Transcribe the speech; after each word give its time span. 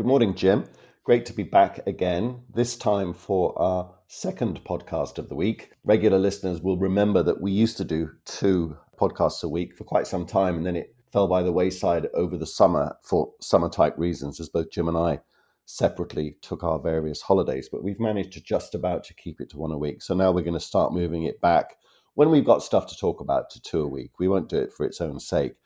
Good 0.00 0.06
morning, 0.06 0.34
Jim. 0.34 0.64
Great 1.04 1.26
to 1.26 1.34
be 1.34 1.42
back 1.42 1.86
again, 1.86 2.40
this 2.54 2.74
time 2.74 3.12
for 3.12 3.52
our 3.60 3.92
second 4.06 4.64
podcast 4.64 5.18
of 5.18 5.28
the 5.28 5.34
week. 5.34 5.72
Regular 5.84 6.18
listeners 6.18 6.62
will 6.62 6.78
remember 6.78 7.22
that 7.22 7.42
we 7.42 7.52
used 7.52 7.76
to 7.76 7.84
do 7.84 8.08
two 8.24 8.78
podcasts 8.98 9.42
a 9.42 9.48
week 9.48 9.76
for 9.76 9.84
quite 9.84 10.06
some 10.06 10.24
time, 10.24 10.56
and 10.56 10.64
then 10.64 10.74
it 10.74 10.94
fell 11.12 11.28
by 11.28 11.42
the 11.42 11.52
wayside 11.52 12.06
over 12.14 12.38
the 12.38 12.46
summer 12.46 12.96
for 13.02 13.30
summer 13.42 13.68
type 13.68 13.92
reasons, 13.98 14.40
as 14.40 14.48
both 14.48 14.70
Jim 14.70 14.88
and 14.88 14.96
I 14.96 15.20
separately 15.66 16.38
took 16.40 16.64
our 16.64 16.78
various 16.78 17.20
holidays. 17.20 17.68
But 17.70 17.84
we've 17.84 18.00
managed 18.00 18.32
to 18.32 18.42
just 18.42 18.74
about 18.74 19.04
to 19.04 19.14
keep 19.14 19.38
it 19.38 19.50
to 19.50 19.58
one 19.58 19.70
a 19.70 19.76
week. 19.76 20.00
So 20.00 20.14
now 20.14 20.32
we're 20.32 20.40
going 20.40 20.54
to 20.54 20.60
start 20.60 20.94
moving 20.94 21.24
it 21.24 21.42
back 21.42 21.76
when 22.14 22.30
we've 22.30 22.42
got 22.42 22.62
stuff 22.62 22.86
to 22.86 22.96
talk 22.96 23.20
about 23.20 23.50
to 23.50 23.60
two 23.60 23.82
a 23.82 23.86
week. 23.86 24.12
We 24.18 24.28
won't 24.28 24.48
do 24.48 24.60
it 24.60 24.72
for 24.72 24.86
its 24.86 25.02
own 25.02 25.20
sake. 25.20 25.56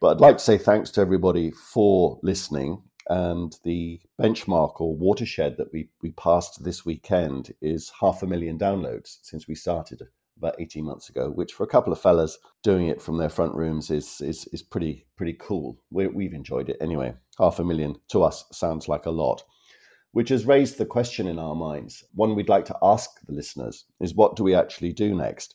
But 0.00 0.12
I'd 0.12 0.20
like 0.22 0.38
to 0.38 0.44
say 0.44 0.56
thanks 0.56 0.90
to 0.92 1.02
everybody 1.02 1.50
for 1.50 2.18
listening 2.22 2.82
and 3.08 3.56
the 3.62 4.00
benchmark 4.20 4.80
or 4.80 4.96
watershed 4.96 5.56
that 5.56 5.72
we, 5.72 5.88
we 6.02 6.10
passed 6.12 6.64
this 6.64 6.84
weekend 6.84 7.54
is 7.60 7.92
half 8.00 8.22
a 8.22 8.26
million 8.26 8.58
downloads 8.58 9.18
since 9.22 9.46
we 9.46 9.54
started 9.54 10.02
about 10.38 10.60
18 10.60 10.84
months 10.84 11.08
ago, 11.08 11.30
which 11.30 11.52
for 11.52 11.64
a 11.64 11.68
couple 11.68 11.92
of 11.92 12.00
fellas 12.00 12.38
doing 12.62 12.88
it 12.88 13.00
from 13.00 13.16
their 13.16 13.28
front 13.28 13.54
rooms 13.54 13.90
is 13.90 14.20
is, 14.20 14.46
is 14.52 14.62
pretty 14.62 15.06
pretty 15.16 15.34
cool. 15.40 15.78
we 15.90 16.06
we've 16.08 16.34
enjoyed 16.34 16.68
it 16.68 16.76
anyway. 16.80 17.14
Half 17.38 17.58
a 17.58 17.64
million 17.64 17.96
to 18.08 18.22
us 18.22 18.44
sounds 18.52 18.88
like 18.88 19.06
a 19.06 19.10
lot, 19.10 19.42
which 20.12 20.28
has 20.28 20.46
raised 20.46 20.78
the 20.78 20.86
question 20.86 21.26
in 21.26 21.38
our 21.38 21.54
minds. 21.54 22.04
One 22.14 22.34
we'd 22.34 22.48
like 22.48 22.66
to 22.66 22.76
ask 22.82 23.10
the 23.26 23.32
listeners 23.32 23.84
is 24.00 24.14
what 24.14 24.36
do 24.36 24.42
we 24.42 24.54
actually 24.54 24.92
do 24.92 25.14
next? 25.14 25.54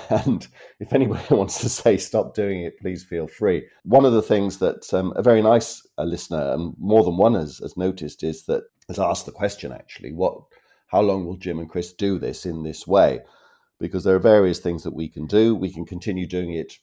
And 0.10 0.46
if 0.80 0.92
anybody 0.92 1.22
wants 1.30 1.60
to 1.60 1.68
say 1.68 1.96
stop 1.96 2.34
doing 2.34 2.62
it, 2.62 2.78
please 2.78 3.04
feel 3.04 3.26
free. 3.26 3.66
One 3.84 4.04
of 4.04 4.12
the 4.12 4.22
things 4.22 4.58
that 4.58 4.92
um, 4.92 5.12
a 5.16 5.22
very 5.22 5.42
nice 5.42 5.86
uh, 5.98 6.04
listener, 6.04 6.52
and 6.52 6.74
more 6.78 7.04
than 7.04 7.16
one 7.16 7.34
has, 7.34 7.58
has 7.58 7.76
noticed, 7.76 8.22
is 8.22 8.44
that 8.46 8.64
has 8.88 8.98
asked 8.98 9.26
the 9.26 9.32
question 9.32 9.72
actually, 9.72 10.12
what, 10.12 10.36
how 10.88 11.00
long 11.00 11.26
will 11.26 11.36
Jim 11.36 11.58
and 11.58 11.68
Chris 11.68 11.92
do 11.92 12.18
this 12.18 12.46
in 12.46 12.62
this 12.62 12.86
way? 12.86 13.20
Because 13.80 14.04
there 14.04 14.14
are 14.14 14.20
various 14.20 14.58
things 14.58 14.82
that 14.84 14.94
we 14.94 15.08
can 15.08 15.26
do. 15.26 15.54
We 15.54 15.72
can 15.72 15.84
continue 15.84 16.26
doing 16.26 16.52
it 16.52 16.74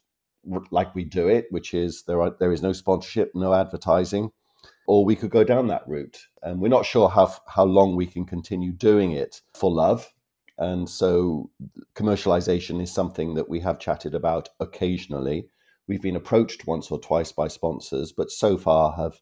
like 0.71 0.95
we 0.95 1.03
do 1.03 1.27
it, 1.27 1.45
which 1.49 1.73
is 1.73 2.03
there 2.07 2.21
are 2.21 2.35
there 2.39 2.51
is 2.51 2.61
no 2.61 2.73
sponsorship, 2.73 3.31
no 3.35 3.53
advertising, 3.53 4.31
or 4.87 5.05
we 5.05 5.15
could 5.15 5.29
go 5.29 5.43
down 5.43 5.67
that 5.67 5.87
route. 5.87 6.19
And 6.41 6.59
we're 6.59 6.67
not 6.67 6.85
sure 6.85 7.09
how 7.09 7.33
how 7.47 7.63
long 7.63 7.95
we 7.95 8.07
can 8.07 8.25
continue 8.25 8.71
doing 8.71 9.11
it 9.11 9.41
for 9.53 9.71
love 9.71 10.11
and 10.61 10.87
so 10.87 11.49
commercialization 11.95 12.81
is 12.83 12.93
something 12.93 13.33
that 13.33 13.49
we 13.49 13.59
have 13.61 13.79
chatted 13.79 14.13
about 14.13 14.49
occasionally. 14.59 15.49
We've 15.87 16.03
been 16.03 16.15
approached 16.15 16.67
once 16.67 16.91
or 16.91 16.99
twice 16.99 17.31
by 17.31 17.47
sponsors, 17.47 18.11
but 18.11 18.29
so 18.29 18.59
far 18.59 18.93
have 18.93 19.19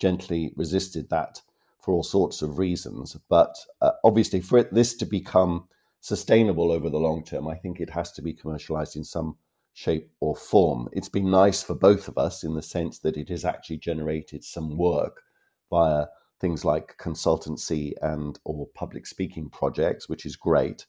gently 0.00 0.52
resisted 0.56 1.08
that 1.10 1.40
for 1.80 1.94
all 1.94 2.02
sorts 2.02 2.42
of 2.42 2.58
reasons. 2.58 3.16
But 3.28 3.54
uh, 3.80 3.92
obviously, 4.02 4.40
for 4.40 4.58
it, 4.58 4.74
this 4.74 4.96
to 4.96 5.06
become 5.06 5.68
sustainable 6.00 6.72
over 6.72 6.90
the 6.90 6.98
long 6.98 7.22
term, 7.22 7.46
I 7.46 7.54
think 7.54 7.78
it 7.80 7.90
has 7.90 8.10
to 8.12 8.22
be 8.22 8.32
commercialized 8.32 8.96
in 8.96 9.04
some 9.04 9.36
shape 9.72 10.10
or 10.18 10.34
form. 10.34 10.88
It's 10.92 11.08
been 11.08 11.30
nice 11.30 11.62
for 11.62 11.76
both 11.76 12.08
of 12.08 12.18
us 12.18 12.42
in 12.42 12.54
the 12.54 12.62
sense 12.62 12.98
that 12.98 13.16
it 13.16 13.28
has 13.28 13.44
actually 13.44 13.78
generated 13.78 14.42
some 14.42 14.76
work 14.76 15.22
via 15.70 16.06
things 16.40 16.64
like 16.64 16.96
consultancy 16.98 17.92
and 18.02 18.38
or 18.44 18.66
public 18.74 19.06
speaking 19.06 19.50
projects, 19.50 20.08
which 20.08 20.26
is 20.26 20.36
great. 20.36 20.86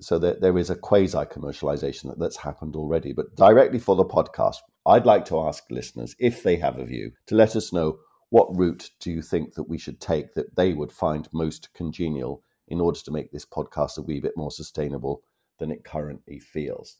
So 0.00 0.18
that 0.18 0.40
there 0.40 0.58
is 0.58 0.70
a 0.70 0.74
quasi 0.74 1.18
commercialization 1.18 2.04
that, 2.04 2.18
that's 2.18 2.38
happened 2.38 2.76
already. 2.76 3.12
But 3.12 3.36
directly 3.36 3.78
for 3.78 3.94
the 3.94 4.04
podcast, 4.04 4.56
I'd 4.86 5.06
like 5.06 5.24
to 5.26 5.40
ask 5.40 5.64
listeners 5.70 6.16
if 6.18 6.42
they 6.42 6.56
have 6.56 6.78
a 6.78 6.84
view 6.84 7.12
to 7.26 7.34
let 7.34 7.54
us 7.56 7.72
know 7.72 7.98
what 8.30 8.56
route 8.56 8.90
do 9.00 9.10
you 9.10 9.20
think 9.20 9.54
that 9.54 9.68
we 9.68 9.76
should 9.76 10.00
take 10.00 10.32
that 10.34 10.56
they 10.56 10.72
would 10.72 10.90
find 10.90 11.28
most 11.32 11.68
congenial 11.74 12.42
in 12.68 12.80
order 12.80 12.98
to 12.98 13.10
make 13.10 13.30
this 13.30 13.44
podcast 13.44 13.98
a 13.98 14.02
wee 14.02 14.20
bit 14.20 14.36
more 14.36 14.50
sustainable 14.50 15.22
than 15.58 15.70
it 15.70 15.84
currently 15.84 16.38
feels. 16.38 16.96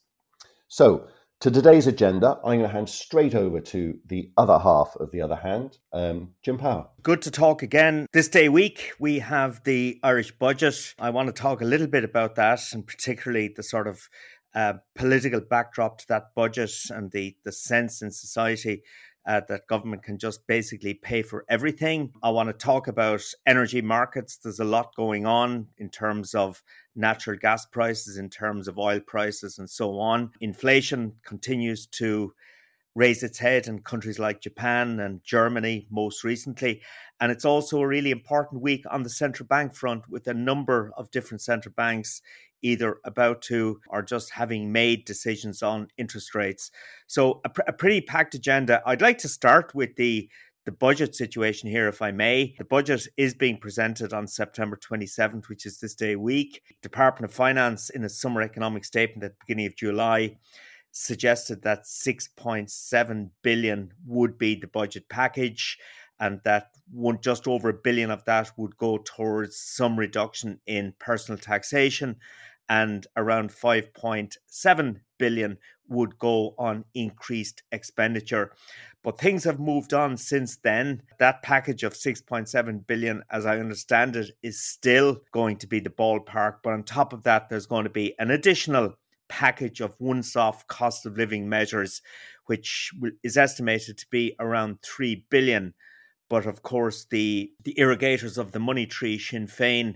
So 0.67 1.07
to 1.43 1.51
today's 1.51 1.87
agenda, 1.87 2.37
I'm 2.37 2.59
going 2.59 2.61
to 2.61 2.69
hand 2.69 2.87
straight 2.87 3.35
over 3.35 3.59
to 3.59 3.99
the 4.05 4.31
other 4.37 4.57
half 4.57 4.95
of 5.01 5.11
the 5.11 5.19
other 5.19 5.35
hand, 5.35 5.77
um, 5.91 6.29
Jim 6.41 6.57
Power. 6.57 6.87
Good 7.01 7.21
to 7.23 7.31
talk 7.31 7.61
again. 7.61 8.07
This 8.13 8.29
day 8.29 8.47
week, 8.47 8.93
we 8.97 9.19
have 9.19 9.61
the 9.65 9.99
Irish 10.03 10.31
budget. 10.31 10.95
I 10.97 11.09
want 11.09 11.27
to 11.27 11.33
talk 11.33 11.59
a 11.59 11.65
little 11.65 11.87
bit 11.87 12.05
about 12.05 12.35
that, 12.35 12.61
and 12.71 12.87
particularly 12.87 13.49
the 13.53 13.61
sort 13.61 13.89
of 13.89 14.07
uh, 14.55 14.75
political 14.95 15.41
backdrop 15.41 15.97
to 15.97 16.07
that 16.07 16.33
budget 16.33 16.71
and 16.89 17.11
the, 17.11 17.35
the 17.43 17.51
sense 17.51 18.01
in 18.01 18.11
society 18.11 18.81
uh, 19.27 19.41
that 19.49 19.67
government 19.67 20.03
can 20.03 20.17
just 20.17 20.47
basically 20.47 20.93
pay 20.93 21.23
for 21.23 21.43
everything. 21.49 22.13
I 22.23 22.29
want 22.29 22.47
to 22.47 22.53
talk 22.53 22.87
about 22.87 23.21
energy 23.45 23.81
markets. 23.81 24.37
There's 24.37 24.61
a 24.61 24.65
lot 24.65 24.95
going 24.95 25.25
on 25.25 25.67
in 25.77 25.89
terms 25.89 26.33
of 26.35 26.63
natural 26.95 27.37
gas 27.37 27.65
prices, 27.65 28.17
in 28.17 28.29
terms 28.29 28.67
of 28.67 28.77
oil 28.77 28.99
prices, 28.99 29.59
and 29.59 29.69
so 29.69 29.99
on. 29.99 30.31
Inflation 30.41 31.13
continues 31.23 31.87
to 31.87 32.33
raise 32.95 33.23
its 33.23 33.39
head 33.39 33.67
in 33.67 33.79
countries 33.79 34.19
like 34.19 34.41
Japan 34.41 34.99
and 34.99 35.23
Germany 35.23 35.87
most 35.89 36.23
recently. 36.23 36.81
And 37.19 37.31
it's 37.31 37.45
also 37.45 37.79
a 37.81 37.87
really 37.87 38.11
important 38.11 38.61
week 38.61 38.85
on 38.91 39.03
the 39.03 39.09
central 39.09 39.47
bank 39.47 39.73
front 39.73 40.07
with 40.09 40.27
a 40.27 40.33
number 40.33 40.91
of 40.95 41.09
different 41.09 41.41
central 41.41 41.73
banks 41.75 42.21
either 42.61 42.97
about 43.03 43.41
to 43.41 43.79
or 43.89 44.01
just 44.01 44.31
having 44.31 44.71
made 44.71 45.05
decisions 45.05 45.61
on 45.61 45.87
interest 45.97 46.33
rates. 46.35 46.71
So 47.07 47.41
a, 47.43 47.49
pr- 47.49 47.61
a 47.67 47.73
pretty 47.73 48.01
packed 48.01 48.35
agenda. 48.35 48.81
I'd 48.85 49.01
like 49.01 49.17
to 49.19 49.27
start 49.27 49.73
with 49.75 49.95
the 49.95 50.29
the 50.65 50.71
budget 50.71 51.15
situation 51.15 51.69
here, 51.69 51.87
if 51.87 52.01
I 52.01 52.11
may. 52.11 52.55
The 52.57 52.63
budget 52.63 53.07
is 53.17 53.33
being 53.33 53.57
presented 53.57 54.13
on 54.13 54.27
September 54.27 54.77
27th, 54.77 55.49
which 55.49 55.65
is 55.65 55.79
this 55.79 55.95
day 55.95 56.15
week. 56.15 56.61
Department 56.81 57.29
of 57.29 57.35
Finance, 57.35 57.89
in 57.89 58.03
a 58.03 58.09
summer 58.09 58.41
economic 58.41 58.85
statement 58.85 59.23
at 59.23 59.31
the 59.31 59.37
beginning 59.45 59.67
of 59.67 59.75
July, 59.75 60.37
suggested 60.91 61.63
that 61.63 61.83
6.7 61.83 63.29
billion 63.41 63.91
would 64.05 64.37
be 64.37 64.55
the 64.55 64.67
budget 64.67 65.09
package 65.09 65.77
and 66.19 66.39
that 66.45 66.69
one 66.91 67.19
just 67.21 67.47
over 67.47 67.69
a 67.69 67.73
billion 67.73 68.11
of 68.11 68.23
that 68.25 68.51
would 68.55 68.77
go 68.77 68.99
towards 68.99 69.57
some 69.57 69.97
reduction 69.99 70.59
in 70.67 70.93
personal 70.99 71.37
taxation 71.37 72.15
and 72.69 73.07
around 73.17 73.49
5.7 73.49 74.99
billion 75.17 75.57
would 75.87 76.17
go 76.19 76.55
on 76.57 76.85
increased 76.93 77.63
expenditure. 77.71 78.51
But 79.03 79.19
things 79.19 79.43
have 79.43 79.59
moved 79.59 79.93
on 79.93 80.15
since 80.17 80.55
then. 80.57 81.03
That 81.19 81.43
package 81.43 81.83
of 81.83 81.93
6.7 81.93 82.87
billion 82.87 83.23
as 83.29 83.45
i 83.45 83.59
understand 83.59 84.15
it 84.15 84.31
is 84.41 84.59
still 84.59 85.21
going 85.31 85.57
to 85.57 85.67
be 85.67 85.79
the 85.79 85.89
ballpark. 85.89 86.57
But 86.63 86.73
on 86.73 86.83
top 86.83 87.11
of 87.11 87.23
that 87.23 87.49
there's 87.49 87.65
going 87.65 87.83
to 87.83 87.89
be 87.89 88.15
an 88.19 88.31
additional 88.31 88.95
package 89.27 89.81
of 89.81 89.95
one-off 89.99 90.67
cost 90.67 91.05
of 91.05 91.17
living 91.17 91.49
measures, 91.49 92.01
which 92.45 92.91
is 93.23 93.35
estimated 93.35 93.97
to 93.97 94.05
be 94.09 94.35
around 94.39 94.81
three 94.81 95.25
billion. 95.29 95.73
But 96.29 96.45
of 96.45 96.63
course, 96.63 97.05
the 97.09 97.51
the 97.63 97.77
irrigators 97.77 98.37
of 98.37 98.53
the 98.53 98.59
money 98.59 98.85
tree, 98.85 99.19
Sinn 99.19 99.47
Féin, 99.47 99.95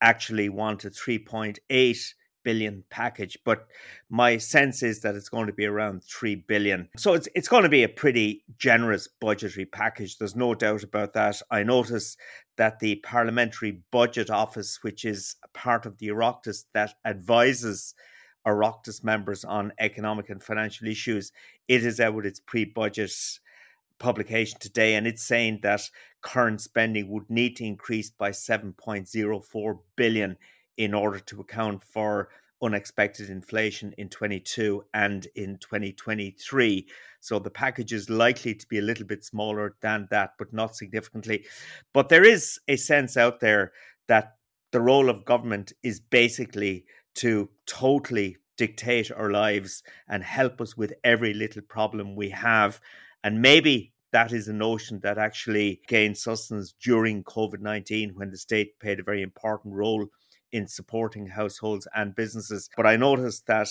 actually 0.00 0.48
want 0.48 0.84
a 0.84 0.90
3.8 0.90 2.14
billion 2.46 2.84
package. 2.90 3.36
But 3.44 3.66
my 4.08 4.36
sense 4.38 4.84
is 4.84 5.00
that 5.00 5.16
it's 5.16 5.28
going 5.28 5.48
to 5.48 5.52
be 5.52 5.66
around 5.66 6.04
3 6.04 6.36
billion. 6.46 6.88
So 6.96 7.14
it's 7.14 7.28
it's 7.34 7.48
going 7.48 7.64
to 7.64 7.68
be 7.68 7.82
a 7.82 7.88
pretty 7.88 8.44
generous 8.56 9.08
budgetary 9.08 9.66
package. 9.66 10.16
There's 10.16 10.36
no 10.36 10.54
doubt 10.54 10.84
about 10.84 11.12
that. 11.14 11.42
I 11.50 11.64
notice 11.64 12.16
that 12.56 12.78
the 12.78 12.96
Parliamentary 13.04 13.82
Budget 13.90 14.30
Office, 14.30 14.78
which 14.82 15.04
is 15.04 15.34
part 15.54 15.86
of 15.86 15.98
the 15.98 16.06
Oireachtas 16.06 16.66
that 16.72 16.94
advises 17.04 17.94
Oireachtas 18.46 19.02
members 19.02 19.44
on 19.44 19.72
economic 19.80 20.30
and 20.30 20.40
financial 20.40 20.86
issues. 20.86 21.32
It 21.66 21.84
is 21.84 21.98
out 21.98 22.14
with 22.14 22.26
its 22.26 22.38
pre 22.38 22.64
budget 22.64 23.10
publication 23.98 24.60
today, 24.60 24.94
and 24.94 25.04
it's 25.04 25.24
saying 25.24 25.58
that 25.64 25.90
current 26.22 26.60
spending 26.60 27.08
would 27.08 27.28
need 27.28 27.56
to 27.56 27.64
increase 27.64 28.10
by 28.10 28.30
7.04 28.30 29.78
billion 29.96 30.36
in 30.76 30.94
order 30.94 31.18
to 31.18 31.40
account 31.40 31.82
for 31.82 32.28
unexpected 32.62 33.28
inflation 33.28 33.92
in 33.98 34.08
22 34.08 34.82
and 34.94 35.26
in 35.34 35.58
2023 35.58 36.88
so 37.20 37.38
the 37.38 37.50
package 37.50 37.92
is 37.92 38.08
likely 38.08 38.54
to 38.54 38.66
be 38.68 38.78
a 38.78 38.82
little 38.82 39.04
bit 39.04 39.22
smaller 39.22 39.76
than 39.82 40.08
that 40.10 40.30
but 40.38 40.50
not 40.54 40.74
significantly 40.74 41.44
but 41.92 42.08
there 42.08 42.24
is 42.24 42.58
a 42.66 42.76
sense 42.76 43.14
out 43.18 43.40
there 43.40 43.72
that 44.08 44.36
the 44.72 44.80
role 44.80 45.08
of 45.08 45.24
government 45.24 45.72
is 45.82 46.00
basically 46.00 46.84
to 47.14 47.48
totally 47.66 48.36
dictate 48.56 49.10
our 49.10 49.30
lives 49.30 49.82
and 50.08 50.22
help 50.22 50.60
us 50.60 50.76
with 50.76 50.92
every 51.04 51.34
little 51.34 51.62
problem 51.62 52.16
we 52.16 52.30
have. 52.30 52.80
And 53.22 53.42
maybe 53.42 53.92
that 54.12 54.32
is 54.32 54.48
a 54.48 54.52
notion 54.52 55.00
that 55.02 55.18
actually 55.18 55.80
gained 55.88 56.16
sustenance 56.16 56.74
during 56.82 57.24
COVID 57.24 57.60
19 57.60 58.12
when 58.14 58.30
the 58.30 58.38
state 58.38 58.78
played 58.80 59.00
a 59.00 59.04
very 59.04 59.22
important 59.22 59.74
role 59.74 60.06
in 60.52 60.66
supporting 60.66 61.26
households 61.26 61.86
and 61.94 62.14
businesses. 62.14 62.68
But 62.76 62.86
I 62.86 62.96
noticed 62.96 63.46
that 63.46 63.68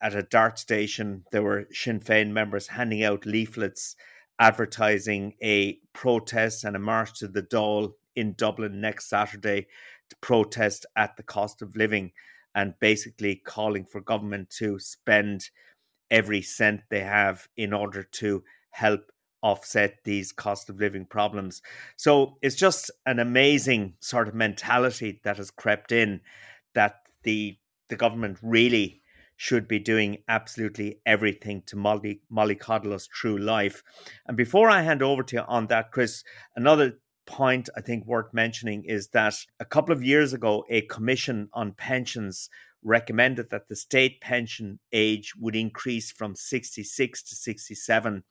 at 0.00 0.14
a 0.14 0.22
dart 0.22 0.58
station, 0.58 1.24
there 1.30 1.42
were 1.42 1.66
Sinn 1.72 2.00
Féin 2.00 2.30
members 2.30 2.68
handing 2.68 3.04
out 3.04 3.26
leaflets 3.26 3.96
advertising 4.38 5.34
a 5.40 5.78
protest 5.92 6.64
and 6.64 6.74
a 6.74 6.78
march 6.78 7.18
to 7.20 7.28
the 7.28 7.42
Dáil 7.42 7.92
in 8.16 8.34
Dublin 8.34 8.80
next 8.80 9.08
Saturday 9.08 9.68
to 10.10 10.16
protest 10.16 10.84
at 10.96 11.16
the 11.16 11.22
cost 11.22 11.62
of 11.62 11.76
living 11.76 12.10
and 12.54 12.74
basically 12.80 13.36
calling 13.36 13.84
for 13.84 14.00
government 14.00 14.50
to 14.50 14.80
spend 14.80 15.48
every 16.10 16.42
cent 16.42 16.80
they 16.90 17.00
have 17.00 17.46
in 17.56 17.72
order 17.72 18.02
to 18.02 18.42
help 18.70 19.11
offset 19.42 19.98
these 20.04 20.32
cost 20.32 20.70
of 20.70 20.78
living 20.78 21.04
problems. 21.04 21.62
So 21.96 22.38
it's 22.42 22.56
just 22.56 22.90
an 23.06 23.18
amazing 23.18 23.94
sort 24.00 24.28
of 24.28 24.34
mentality 24.34 25.20
that 25.24 25.36
has 25.36 25.50
crept 25.50 25.92
in 25.92 26.20
that 26.74 26.96
the 27.22 27.58
the 27.88 27.96
government 27.96 28.38
really 28.42 29.02
should 29.36 29.66
be 29.66 29.78
doing 29.78 30.18
absolutely 30.28 31.00
everything 31.04 31.62
to 31.66 31.76
molly, 31.76 32.20
mollycoddle 32.32 32.92
us 32.92 33.08
through 33.08 33.36
life. 33.38 33.82
And 34.26 34.36
before 34.36 34.70
I 34.70 34.82
hand 34.82 35.02
over 35.02 35.22
to 35.24 35.36
you 35.36 35.42
on 35.42 35.66
that, 35.66 35.90
Chris, 35.90 36.22
another 36.54 37.00
point 37.26 37.68
I 37.76 37.80
think 37.80 38.06
worth 38.06 38.32
mentioning 38.32 38.84
is 38.84 39.08
that 39.08 39.34
a 39.60 39.64
couple 39.64 39.92
of 39.92 40.02
years 40.02 40.32
ago, 40.32 40.64
a 40.70 40.82
commission 40.82 41.48
on 41.52 41.72
pensions 41.72 42.48
recommended 42.82 43.50
that 43.50 43.68
the 43.68 43.76
state 43.76 44.20
pension 44.20 44.78
age 44.92 45.34
would 45.38 45.56
increase 45.56 46.10
from 46.10 46.34
66 46.34 47.22
to 47.22 47.34
67 47.34 48.24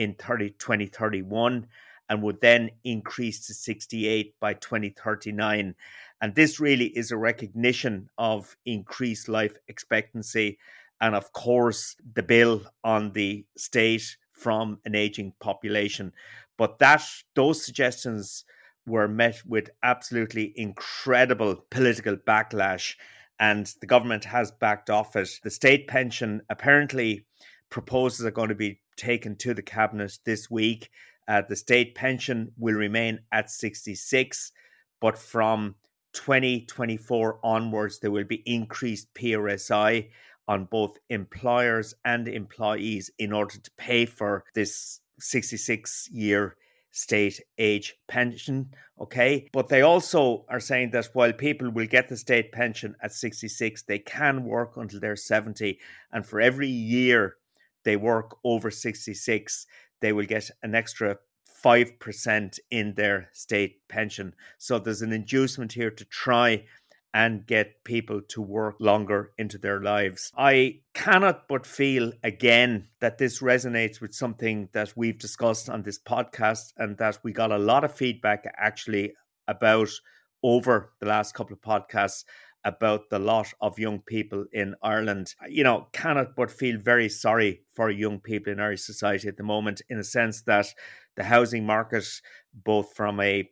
in 0.00 0.14
30, 0.14 0.52
2031 0.58 1.66
and 2.08 2.22
would 2.22 2.40
then 2.40 2.70
increase 2.84 3.46
to 3.46 3.52
68 3.52 4.34
by 4.40 4.54
2039. 4.54 5.74
And 6.22 6.34
this 6.34 6.58
really 6.58 6.86
is 6.86 7.10
a 7.10 7.18
recognition 7.18 8.08
of 8.16 8.56
increased 8.64 9.28
life 9.28 9.56
expectancy 9.68 10.58
and, 11.02 11.14
of 11.14 11.32
course, 11.32 11.96
the 12.14 12.22
bill 12.22 12.62
on 12.82 13.12
the 13.12 13.44
state 13.58 14.16
from 14.32 14.78
an 14.86 14.94
aging 14.94 15.34
population. 15.38 16.12
But 16.56 16.78
that 16.78 17.02
those 17.34 17.62
suggestions 17.64 18.44
were 18.86 19.06
met 19.06 19.42
with 19.46 19.68
absolutely 19.82 20.54
incredible 20.56 21.66
political 21.70 22.16
backlash, 22.16 22.94
and 23.38 23.66
the 23.80 23.86
government 23.86 24.24
has 24.24 24.50
backed 24.50 24.88
off 24.88 25.14
it. 25.14 25.28
The 25.42 25.50
state 25.50 25.88
pension 25.88 26.40
apparently 26.48 27.26
proposals 27.70 28.26
are 28.26 28.32
going 28.32 28.48
to 28.48 28.54
be 28.54 28.80
taken 28.96 29.36
to 29.36 29.54
the 29.54 29.62
cabinet 29.62 30.18
this 30.24 30.50
week. 30.50 30.90
Uh, 31.26 31.42
the 31.48 31.56
state 31.56 31.94
pension 31.94 32.52
will 32.58 32.74
remain 32.74 33.20
at 33.32 33.50
66, 33.50 34.52
but 35.00 35.16
from 35.16 35.76
2024 36.12 37.38
onwards, 37.42 38.00
there 38.00 38.10
will 38.10 38.24
be 38.24 38.42
increased 38.46 39.14
PRSI 39.14 40.10
on 40.48 40.64
both 40.64 40.98
employers 41.08 41.94
and 42.04 42.26
employees 42.26 43.10
in 43.18 43.32
order 43.32 43.56
to 43.58 43.70
pay 43.78 44.04
for 44.04 44.44
this 44.54 45.00
66 45.20 46.08
year 46.10 46.56
state 46.90 47.40
age 47.58 47.94
pension. 48.08 48.74
Okay. 49.00 49.48
But 49.52 49.68
they 49.68 49.82
also 49.82 50.44
are 50.48 50.58
saying 50.58 50.90
that 50.90 51.08
while 51.12 51.32
people 51.32 51.70
will 51.70 51.86
get 51.86 52.08
the 52.08 52.16
state 52.16 52.50
pension 52.50 52.96
at 53.00 53.12
66, 53.12 53.84
they 53.84 54.00
can 54.00 54.44
work 54.44 54.76
until 54.76 54.98
they're 54.98 55.14
70. 55.14 55.78
And 56.12 56.26
for 56.26 56.40
every 56.40 56.68
year 56.68 57.36
they 57.84 57.96
work 57.96 58.36
over 58.44 58.70
66, 58.70 59.66
they 60.00 60.12
will 60.12 60.26
get 60.26 60.50
an 60.62 60.74
extra 60.74 61.18
5% 61.64 62.58
in 62.70 62.94
their 62.94 63.28
state 63.32 63.86
pension. 63.88 64.34
So 64.58 64.78
there's 64.78 65.02
an 65.02 65.12
inducement 65.12 65.72
here 65.72 65.90
to 65.90 66.04
try 66.04 66.64
and 67.12 67.46
get 67.46 67.82
people 67.84 68.20
to 68.28 68.40
work 68.40 68.76
longer 68.78 69.32
into 69.36 69.58
their 69.58 69.80
lives. 69.80 70.32
I 70.36 70.80
cannot 70.94 71.48
but 71.48 71.66
feel 71.66 72.12
again 72.22 72.88
that 73.00 73.18
this 73.18 73.40
resonates 73.40 74.00
with 74.00 74.14
something 74.14 74.68
that 74.72 74.92
we've 74.96 75.18
discussed 75.18 75.68
on 75.68 75.82
this 75.82 75.98
podcast 75.98 76.72
and 76.76 76.96
that 76.98 77.18
we 77.24 77.32
got 77.32 77.50
a 77.50 77.58
lot 77.58 77.84
of 77.84 77.94
feedback 77.94 78.44
actually 78.56 79.14
about 79.48 79.90
over 80.42 80.92
the 81.00 81.06
last 81.06 81.34
couple 81.34 81.54
of 81.54 81.60
podcasts 81.60 82.24
about 82.64 83.10
the 83.10 83.18
lot 83.18 83.52
of 83.60 83.78
young 83.78 84.00
people 84.00 84.44
in 84.52 84.74
Ireland. 84.82 85.34
You 85.48 85.64
know, 85.64 85.88
cannot 85.92 86.36
but 86.36 86.50
feel 86.50 86.78
very 86.78 87.08
sorry 87.08 87.62
for 87.74 87.90
young 87.90 88.20
people 88.20 88.52
in 88.52 88.60
Irish 88.60 88.82
society 88.82 89.28
at 89.28 89.36
the 89.36 89.42
moment, 89.42 89.82
in 89.88 89.98
a 89.98 90.04
sense 90.04 90.42
that 90.42 90.66
the 91.16 91.24
housing 91.24 91.64
market, 91.66 92.04
both 92.52 92.94
from 92.94 93.20
a 93.20 93.48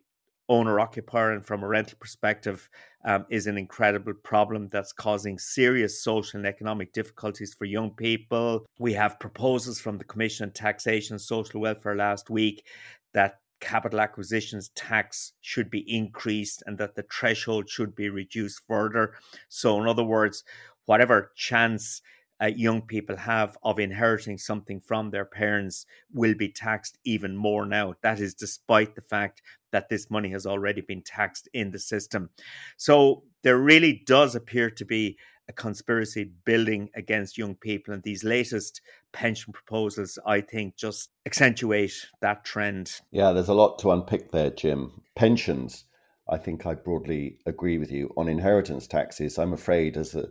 owner 0.49 0.81
occupier 0.81 1.33
and 1.33 1.45
from 1.45 1.63
a 1.63 1.69
rental 1.69 1.99
perspective 2.01 2.69
um, 3.05 3.27
is 3.29 3.47
an 3.47 3.59
incredible 3.59 4.15
problem 4.15 4.69
that's 4.73 4.93
causing 4.93 5.39
serious 5.39 6.03
social 6.03 6.39
and 6.39 6.47
economic 6.47 6.93
difficulties 6.93 7.55
for 7.55 7.65
young 7.65 7.91
people. 7.91 8.65
We 8.79 8.95
have 8.95 9.21
proposals 9.21 9.79
from 9.79 9.99
the 9.99 10.05
Commission 10.05 10.47
on 10.47 10.53
Taxation 10.53 11.15
and 11.15 11.21
Social 11.21 11.61
Welfare 11.61 11.97
last 11.97 12.31
week 12.31 12.67
that 13.13 13.41
capital 13.61 14.01
acquisitions 14.01 14.71
tax 14.75 15.33
should 15.41 15.71
be 15.71 15.85
increased 15.93 16.63
and 16.67 16.79
that 16.79 16.95
the 16.95 17.05
threshold 17.11 17.69
should 17.69 17.95
be 17.95 18.09
reduced 18.09 18.63
further. 18.67 19.15
So, 19.49 19.81
in 19.81 19.89
other 19.89 20.05
words, 20.05 20.45
whatever 20.87 21.33
chance 21.37 22.01
uh, 22.41 22.47
young 22.47 22.83
people 22.83 23.17
have 23.17 23.59
of 23.63 23.79
inheriting 23.79 24.39
something 24.39 24.81
from 24.81 25.11
their 25.11 25.25
parents 25.25 25.87
will 26.13 26.35
be 26.35 26.49
taxed 26.49 26.99
even 27.05 27.37
more 27.37 27.67
now. 27.67 27.95
That 28.03 28.21
is 28.21 28.35
despite 28.35 28.95
the 28.95 29.03
fact 29.03 29.43
that 29.73 29.89
this 29.89 30.11
money 30.11 30.31
has 30.31 30.47
already 30.47 30.81
been 30.81 31.03
taxed 31.03 31.49
in 31.53 31.73
the 31.73 31.79
system. 31.79 32.31
So 32.77 33.25
there 33.43 33.59
really 33.59 34.03
does 34.07 34.35
appear 34.35 34.71
to 34.71 34.85
be 34.85 35.19
a 35.49 35.53
conspiracy 35.53 36.31
building 36.45 36.91
against 36.95 37.39
young 37.39 37.55
people. 37.55 37.95
And 37.95 38.03
these 38.03 38.25
latest 38.25 38.81
pension 39.13 39.53
proposals, 39.53 40.19
I 40.27 40.41
think, 40.41 40.77
just 40.77 41.11
accentuate 41.27 42.07
that 42.21 42.45
trend. 42.45 43.01
Yeah, 43.11 43.33
there's 43.33 43.49
a 43.49 43.55
lot 43.55 43.79
to 43.81 43.91
unpick 43.91 44.31
there, 44.31 44.51
Jim. 44.51 45.03
Pensions, 45.15 45.85
I 46.29 46.37
think 46.37 46.67
I 46.67 46.75
broadly 46.75 47.39
agree 47.47 47.79
with 47.79 47.91
you. 47.91 48.13
On 48.17 48.29
inheritance 48.29 48.87
taxes, 48.87 49.39
I'm 49.39 49.53
afraid, 49.53 49.97
as 49.97 50.15
a 50.15 50.29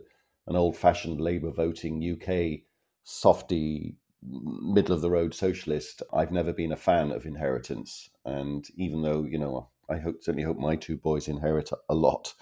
an 0.48 0.56
old 0.56 0.76
fashioned 0.76 1.20
Labour 1.20 1.50
voting 1.50 2.02
UK 2.02 2.62
softy 3.04 3.94
middle 4.22 4.94
of 4.94 5.02
the 5.02 5.10
road 5.10 5.34
socialist, 5.34 6.02
I've 6.12 6.32
never 6.32 6.52
been 6.52 6.72
a 6.72 6.76
fan 6.76 7.12
of 7.12 7.26
inheritance. 7.26 8.08
And 8.24 8.66
even 8.76 9.02
though, 9.02 9.24
you 9.24 9.38
know, 9.38 9.68
I 9.88 9.98
hope 9.98 10.22
certainly 10.22 10.44
hope 10.44 10.58
my 10.58 10.76
two 10.76 10.96
boys 10.96 11.28
inherit 11.28 11.70
a 11.88 11.94
lot 11.94 12.34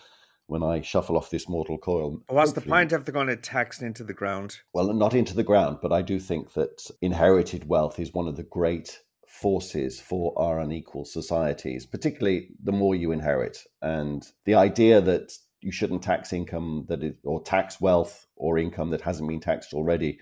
when 0.46 0.62
I 0.62 0.80
shuffle 0.80 1.16
off 1.16 1.30
this 1.30 1.48
mortal 1.48 1.78
coil. 1.78 2.22
What's 2.28 2.52
the 2.52 2.60
point 2.60 2.92
of 2.92 3.04
the 3.04 3.12
going 3.12 3.26
to 3.28 3.36
tax 3.36 3.82
into 3.82 4.04
the 4.04 4.14
ground? 4.14 4.58
Well, 4.72 4.92
not 4.92 5.14
into 5.14 5.34
the 5.34 5.42
ground, 5.42 5.78
but 5.82 5.92
I 5.92 6.02
do 6.02 6.18
think 6.18 6.52
that 6.54 6.88
inherited 7.00 7.68
wealth 7.68 7.98
is 7.98 8.14
one 8.14 8.28
of 8.28 8.36
the 8.36 8.44
great 8.44 9.00
forces 9.26 10.00
for 10.00 10.32
our 10.36 10.60
unequal 10.60 11.04
societies, 11.04 11.84
particularly 11.84 12.48
the 12.62 12.72
more 12.72 12.94
you 12.94 13.12
inherit. 13.12 13.58
And 13.82 14.26
the 14.44 14.54
idea 14.54 15.00
that 15.00 15.32
you 15.60 15.72
shouldn't 15.72 16.02
tax 16.02 16.32
income 16.32 16.86
that 16.88 17.02
is, 17.02 17.14
or 17.24 17.42
tax 17.42 17.80
wealth 17.80 18.26
or 18.36 18.58
income 18.58 18.90
that 18.90 19.00
hasn't 19.00 19.28
been 19.28 19.40
taxed 19.40 19.74
already. 19.74 20.18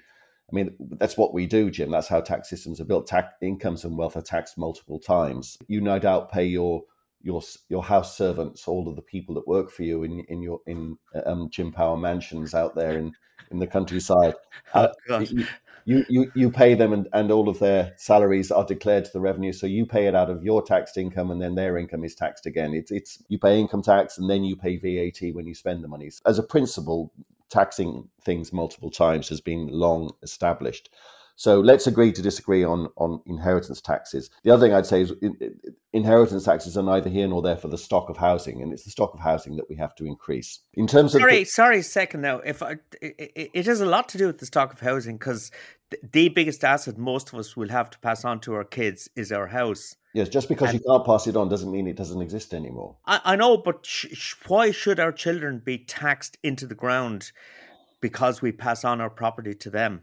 I 0.50 0.54
mean, 0.54 0.74
that's 0.98 1.16
what 1.16 1.34
we 1.34 1.46
do, 1.46 1.70
Jim. 1.70 1.90
That's 1.90 2.08
how 2.08 2.20
tax 2.20 2.48
systems 2.50 2.80
are 2.80 2.84
built. 2.84 3.06
Tax 3.06 3.34
incomes 3.42 3.84
and 3.84 3.96
wealth 3.96 4.16
are 4.16 4.22
taxed 4.22 4.58
multiple 4.58 4.98
times. 4.98 5.56
You 5.68 5.80
no 5.80 5.98
doubt 5.98 6.32
pay 6.32 6.44
your 6.44 6.82
your 7.24 7.42
your 7.68 7.82
house 7.82 8.16
servants, 8.16 8.68
all 8.68 8.88
of 8.88 8.96
the 8.96 9.02
people 9.02 9.34
that 9.34 9.48
work 9.48 9.70
for 9.70 9.82
you 9.82 10.04
in 10.04 10.20
in 10.28 10.42
your 10.42 10.60
in 10.66 10.96
um, 11.26 11.48
Jim 11.50 11.72
Power 11.72 11.96
mansions 11.96 12.54
out 12.54 12.74
there 12.76 12.98
in 12.98 13.12
in 13.50 13.58
the 13.58 13.66
countryside. 13.66 14.34
Oh, 14.74 14.88
uh, 15.10 15.24
you, 15.86 16.04
you, 16.08 16.32
you 16.34 16.50
pay 16.50 16.74
them 16.74 16.92
and, 16.92 17.08
and 17.12 17.30
all 17.30 17.48
of 17.48 17.58
their 17.58 17.92
salaries 17.96 18.50
are 18.50 18.64
declared 18.64 19.04
to 19.04 19.12
the 19.12 19.20
revenue. 19.20 19.52
So 19.52 19.66
you 19.66 19.84
pay 19.84 20.06
it 20.06 20.14
out 20.14 20.30
of 20.30 20.42
your 20.42 20.62
taxed 20.62 20.96
income 20.96 21.30
and 21.30 21.40
then 21.40 21.54
their 21.54 21.76
income 21.76 22.04
is 22.04 22.14
taxed 22.14 22.46
again. 22.46 22.72
It's, 22.72 22.90
it's 22.90 23.22
you 23.28 23.38
pay 23.38 23.60
income 23.60 23.82
tax 23.82 24.16
and 24.18 24.28
then 24.30 24.44
you 24.44 24.56
pay 24.56 24.76
VAT 24.78 25.34
when 25.34 25.46
you 25.46 25.54
spend 25.54 25.84
the 25.84 25.88
money. 25.88 26.10
As 26.26 26.38
a 26.38 26.42
principle, 26.42 27.12
taxing 27.50 28.08
things 28.24 28.52
multiple 28.52 28.90
times 28.90 29.28
has 29.28 29.40
been 29.40 29.68
long 29.68 30.10
established. 30.22 30.88
So 31.36 31.60
let's 31.60 31.86
agree 31.86 32.12
to 32.12 32.22
disagree 32.22 32.64
on, 32.64 32.88
on 32.96 33.20
inheritance 33.26 33.80
taxes. 33.80 34.30
The 34.44 34.52
other 34.52 34.66
thing 34.66 34.74
I'd 34.74 34.86
say 34.86 35.02
is 35.02 35.12
inheritance 35.92 36.44
taxes 36.44 36.76
are 36.76 36.82
neither 36.82 37.10
here 37.10 37.26
nor 37.26 37.42
there 37.42 37.56
for 37.56 37.68
the 37.68 37.78
stock 37.78 38.08
of 38.08 38.16
housing, 38.16 38.62
and 38.62 38.72
it's 38.72 38.84
the 38.84 38.90
stock 38.90 39.14
of 39.14 39.20
housing 39.20 39.56
that 39.56 39.68
we 39.68 39.76
have 39.76 39.94
to 39.96 40.06
increase. 40.06 40.60
In 40.74 40.86
terms 40.86 41.12
sorry, 41.12 41.42
of 41.42 41.48
sorry, 41.48 41.82
sorry, 41.82 41.82
second 41.82 42.20
now. 42.20 42.38
If 42.38 42.62
I, 42.62 42.76
it, 43.02 43.50
it 43.52 43.66
has 43.66 43.80
a 43.80 43.86
lot 43.86 44.08
to 44.10 44.18
do 44.18 44.26
with 44.28 44.38
the 44.38 44.46
stock 44.46 44.72
of 44.72 44.80
housing 44.80 45.16
because 45.16 45.50
the 46.12 46.28
biggest 46.28 46.64
asset 46.64 46.98
most 46.98 47.32
of 47.32 47.38
us 47.38 47.56
will 47.56 47.68
have 47.68 47.90
to 47.90 47.98
pass 47.98 48.24
on 48.24 48.40
to 48.40 48.54
our 48.54 48.64
kids 48.64 49.08
is 49.16 49.32
our 49.32 49.48
house. 49.48 49.96
Yes, 50.14 50.28
just 50.28 50.48
because 50.48 50.70
and, 50.70 50.78
you 50.78 50.84
can't 50.86 51.04
pass 51.04 51.26
it 51.26 51.36
on 51.36 51.48
doesn't 51.48 51.70
mean 51.70 51.88
it 51.88 51.96
doesn't 51.96 52.22
exist 52.22 52.54
anymore. 52.54 52.96
I, 53.06 53.20
I 53.24 53.36
know, 53.36 53.56
but 53.56 53.84
sh- 53.84 54.06
sh- 54.12 54.34
why 54.46 54.70
should 54.70 55.00
our 55.00 55.10
children 55.10 55.60
be 55.64 55.78
taxed 55.78 56.38
into 56.44 56.66
the 56.66 56.76
ground 56.76 57.32
because 58.00 58.40
we 58.40 58.52
pass 58.52 58.84
on 58.84 59.00
our 59.00 59.10
property 59.10 59.54
to 59.54 59.70
them? 59.70 60.02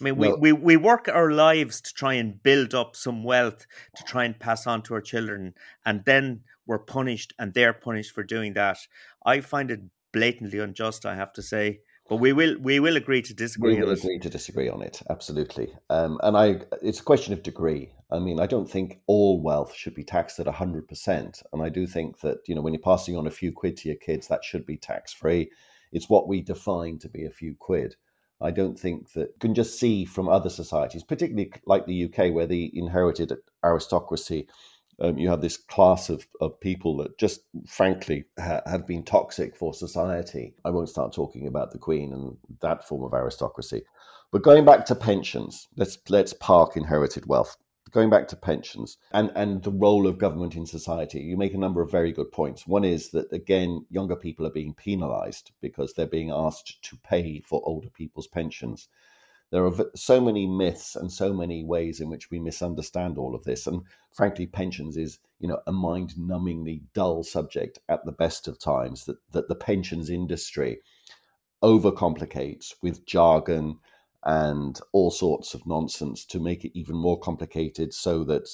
I 0.00 0.04
mean, 0.04 0.16
we, 0.16 0.32
we, 0.32 0.52
we 0.52 0.76
work 0.76 1.08
our 1.08 1.30
lives 1.30 1.80
to 1.80 1.94
try 1.94 2.14
and 2.14 2.42
build 2.42 2.74
up 2.74 2.96
some 2.96 3.24
wealth 3.24 3.66
to 3.96 4.04
try 4.04 4.24
and 4.24 4.38
pass 4.38 4.66
on 4.66 4.82
to 4.82 4.94
our 4.94 5.00
children, 5.00 5.54
and 5.84 6.04
then 6.04 6.42
we're 6.66 6.78
punished 6.78 7.32
and 7.38 7.54
they're 7.54 7.72
punished 7.72 8.12
for 8.12 8.22
doing 8.22 8.54
that. 8.54 8.78
I 9.24 9.40
find 9.40 9.70
it 9.70 9.80
blatantly 10.12 10.58
unjust, 10.58 11.06
I 11.06 11.14
have 11.14 11.32
to 11.34 11.42
say. 11.42 11.80
But 12.08 12.16
we 12.16 12.32
will 12.32 12.56
we 12.60 12.78
will 12.78 12.96
agree 12.96 13.20
to 13.22 13.34
disagree. 13.34 13.74
We 13.74 13.82
will 13.82 13.90
agree 13.90 14.20
to 14.20 14.30
disagree 14.30 14.68
on 14.68 14.80
it, 14.80 15.02
absolutely. 15.10 15.74
Um, 15.90 16.20
and 16.22 16.36
I, 16.36 16.60
it's 16.80 17.00
a 17.00 17.04
question 17.04 17.32
of 17.32 17.42
degree. 17.42 17.90
I 18.12 18.20
mean, 18.20 18.38
I 18.38 18.46
don't 18.46 18.70
think 18.70 19.00
all 19.08 19.42
wealth 19.42 19.74
should 19.74 19.94
be 19.94 20.04
taxed 20.04 20.38
at 20.38 20.46
hundred 20.46 20.86
percent. 20.86 21.42
And 21.52 21.60
I 21.62 21.68
do 21.68 21.84
think 21.84 22.20
that 22.20 22.38
you 22.46 22.54
know 22.54 22.60
when 22.60 22.74
you're 22.74 22.82
passing 22.82 23.16
on 23.16 23.26
a 23.26 23.30
few 23.30 23.52
quid 23.52 23.76
to 23.78 23.88
your 23.88 23.96
kids, 23.96 24.28
that 24.28 24.44
should 24.44 24.64
be 24.64 24.76
tax 24.76 25.12
free. 25.12 25.50
It's 25.90 26.08
what 26.08 26.28
we 26.28 26.42
define 26.42 26.98
to 27.00 27.08
be 27.08 27.24
a 27.24 27.30
few 27.30 27.56
quid. 27.58 27.96
I 28.40 28.50
don't 28.50 28.78
think 28.78 29.12
that 29.12 29.28
you 29.28 29.38
can 29.40 29.54
just 29.54 29.78
see 29.78 30.04
from 30.04 30.28
other 30.28 30.50
societies, 30.50 31.02
particularly 31.02 31.52
like 31.64 31.86
the 31.86 32.04
UK, 32.04 32.34
where 32.34 32.46
the 32.46 32.70
inherited 32.74 33.32
aristocracy 33.64 34.46
um, 35.00 35.18
you 35.18 35.28
have 35.28 35.42
this 35.42 35.56
class 35.56 36.08
of, 36.08 36.26
of 36.40 36.58
people 36.60 36.96
that 36.98 37.18
just 37.18 37.42
frankly 37.66 38.24
ha- 38.38 38.62
have 38.66 38.86
been 38.86 39.02
toxic 39.02 39.54
for 39.54 39.74
society. 39.74 40.54
I 40.64 40.70
won't 40.70 40.88
start 40.88 41.12
talking 41.12 41.46
about 41.46 41.70
the 41.70 41.78
Queen 41.78 42.12
and 42.12 42.36
that 42.62 42.86
form 42.86 43.04
of 43.04 43.12
aristocracy. 43.12 43.82
But 44.32 44.42
going 44.42 44.64
back 44.64 44.86
to 44.86 44.94
pensions, 44.94 45.68
let's 45.76 45.98
let's 46.08 46.32
park 46.32 46.76
inherited 46.76 47.26
wealth. 47.26 47.56
Going 47.92 48.10
back 48.10 48.28
to 48.28 48.36
pensions 48.36 48.98
and, 49.12 49.30
and 49.36 49.62
the 49.62 49.70
role 49.70 50.06
of 50.06 50.18
government 50.18 50.56
in 50.56 50.66
society, 50.66 51.20
you 51.20 51.36
make 51.36 51.54
a 51.54 51.58
number 51.58 51.82
of 51.82 51.90
very 51.90 52.12
good 52.12 52.32
points. 52.32 52.66
One 52.66 52.84
is 52.84 53.10
that, 53.10 53.32
again, 53.32 53.86
younger 53.90 54.16
people 54.16 54.46
are 54.46 54.50
being 54.50 54.74
penalized 54.74 55.52
because 55.60 55.92
they're 55.92 56.06
being 56.06 56.30
asked 56.30 56.82
to 56.82 56.96
pay 57.04 57.40
for 57.40 57.62
older 57.64 57.88
people's 57.90 58.26
pensions 58.26 58.88
there 59.50 59.64
are 59.64 59.90
so 59.94 60.20
many 60.20 60.46
myths 60.46 60.96
and 60.96 61.12
so 61.12 61.32
many 61.32 61.64
ways 61.64 62.00
in 62.00 62.08
which 62.08 62.30
we 62.30 62.40
misunderstand 62.40 63.16
all 63.16 63.34
of 63.34 63.44
this. 63.44 63.66
And 63.66 63.82
frankly, 64.12 64.46
pensions 64.46 64.96
is, 64.96 65.18
you 65.38 65.46
know, 65.46 65.60
a 65.66 65.72
mind-numbingly 65.72 66.82
dull 66.94 67.22
subject 67.22 67.78
at 67.88 68.04
the 68.04 68.12
best 68.12 68.48
of 68.48 68.58
times. 68.58 69.04
That 69.04 69.18
that 69.30 69.48
the 69.48 69.54
pensions 69.54 70.10
industry 70.10 70.80
overcomplicates 71.62 72.74
with 72.82 73.06
jargon 73.06 73.78
and 74.24 74.78
all 74.92 75.10
sorts 75.10 75.54
of 75.54 75.66
nonsense 75.66 76.24
to 76.26 76.40
make 76.40 76.64
it 76.64 76.78
even 76.78 76.96
more 76.96 77.18
complicated, 77.18 77.92
so 77.92 78.24
that 78.24 78.48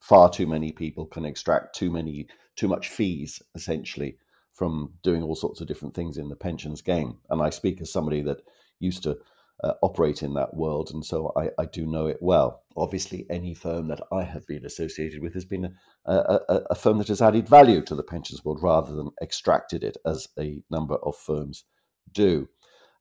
far 0.00 0.30
too 0.30 0.46
many 0.46 0.72
people 0.72 1.06
can 1.06 1.24
extract 1.24 1.74
too 1.74 1.90
many 1.90 2.26
too 2.56 2.68
much 2.68 2.88
fees 2.88 3.40
essentially 3.54 4.16
from 4.52 4.92
doing 5.04 5.22
all 5.22 5.36
sorts 5.36 5.60
of 5.60 5.68
different 5.68 5.94
things 5.94 6.18
in 6.18 6.28
the 6.28 6.36
pensions 6.36 6.82
game. 6.82 7.16
And 7.30 7.40
I 7.40 7.50
speak 7.50 7.80
as 7.80 7.92
somebody 7.92 8.22
that 8.22 8.42
used 8.80 9.04
to 9.04 9.16
uh, 9.62 9.74
operate 9.82 10.22
in 10.22 10.34
that 10.34 10.54
world, 10.54 10.90
and 10.92 11.04
so 11.04 11.32
I, 11.36 11.50
I, 11.58 11.66
do 11.66 11.84
know 11.84 12.06
it 12.06 12.18
well. 12.20 12.62
Obviously, 12.76 13.26
any 13.28 13.54
firm 13.54 13.88
that 13.88 14.00
I 14.12 14.22
have 14.22 14.46
been 14.46 14.64
associated 14.64 15.20
with 15.20 15.34
has 15.34 15.44
been 15.44 15.74
a, 16.04 16.12
a, 16.14 16.62
a, 16.70 16.74
firm 16.76 16.98
that 16.98 17.08
has 17.08 17.20
added 17.20 17.48
value 17.48 17.82
to 17.82 17.96
the 17.96 18.04
pensions 18.04 18.44
world 18.44 18.62
rather 18.62 18.94
than 18.94 19.10
extracted 19.20 19.82
it, 19.82 19.96
as 20.06 20.28
a 20.38 20.62
number 20.70 20.94
of 20.96 21.16
firms 21.16 21.64
do. 22.12 22.48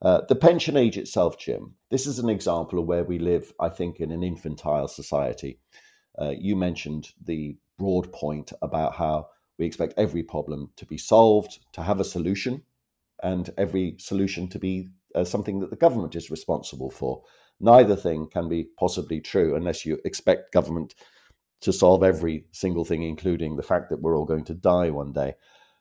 Uh, 0.01 0.21
the 0.29 0.35
pension 0.35 0.77
age 0.77 0.97
itself, 0.97 1.39
Jim, 1.39 1.73
this 1.89 2.05
is 2.05 2.19
an 2.19 2.29
example 2.29 2.79
of 2.79 2.85
where 2.85 3.03
we 3.03 3.17
live, 3.17 3.51
I 3.59 3.69
think, 3.69 3.99
in 3.99 4.11
an 4.11 4.23
infantile 4.23 4.87
society. 4.87 5.59
Uh, 6.19 6.33
you 6.37 6.55
mentioned 6.55 7.09
the 7.23 7.57
broad 7.77 8.11
point 8.11 8.53
about 8.61 8.95
how 8.95 9.27
we 9.57 9.65
expect 9.65 9.95
every 9.97 10.23
problem 10.23 10.69
to 10.75 10.85
be 10.85 10.97
solved, 10.97 11.59
to 11.73 11.81
have 11.81 11.99
a 11.99 12.05
solution, 12.05 12.61
and 13.23 13.49
every 13.57 13.95
solution 13.97 14.47
to 14.49 14.59
be 14.59 14.89
uh, 15.15 15.23
something 15.23 15.59
that 15.59 15.71
the 15.71 15.75
government 15.75 16.15
is 16.15 16.29
responsible 16.29 16.91
for. 16.91 17.23
Neither 17.59 17.95
thing 17.95 18.27
can 18.27 18.47
be 18.47 18.67
possibly 18.77 19.19
true 19.19 19.55
unless 19.55 19.83
you 19.83 19.99
expect 20.05 20.53
government 20.53 20.93
to 21.61 21.73
solve 21.73 22.03
every 22.03 22.45
single 22.51 22.85
thing, 22.85 23.01
including 23.01 23.55
the 23.55 23.63
fact 23.63 23.89
that 23.89 24.01
we're 24.01 24.15
all 24.15 24.25
going 24.25 24.45
to 24.45 24.53
die 24.53 24.91
one 24.91 25.11
day. 25.11 25.33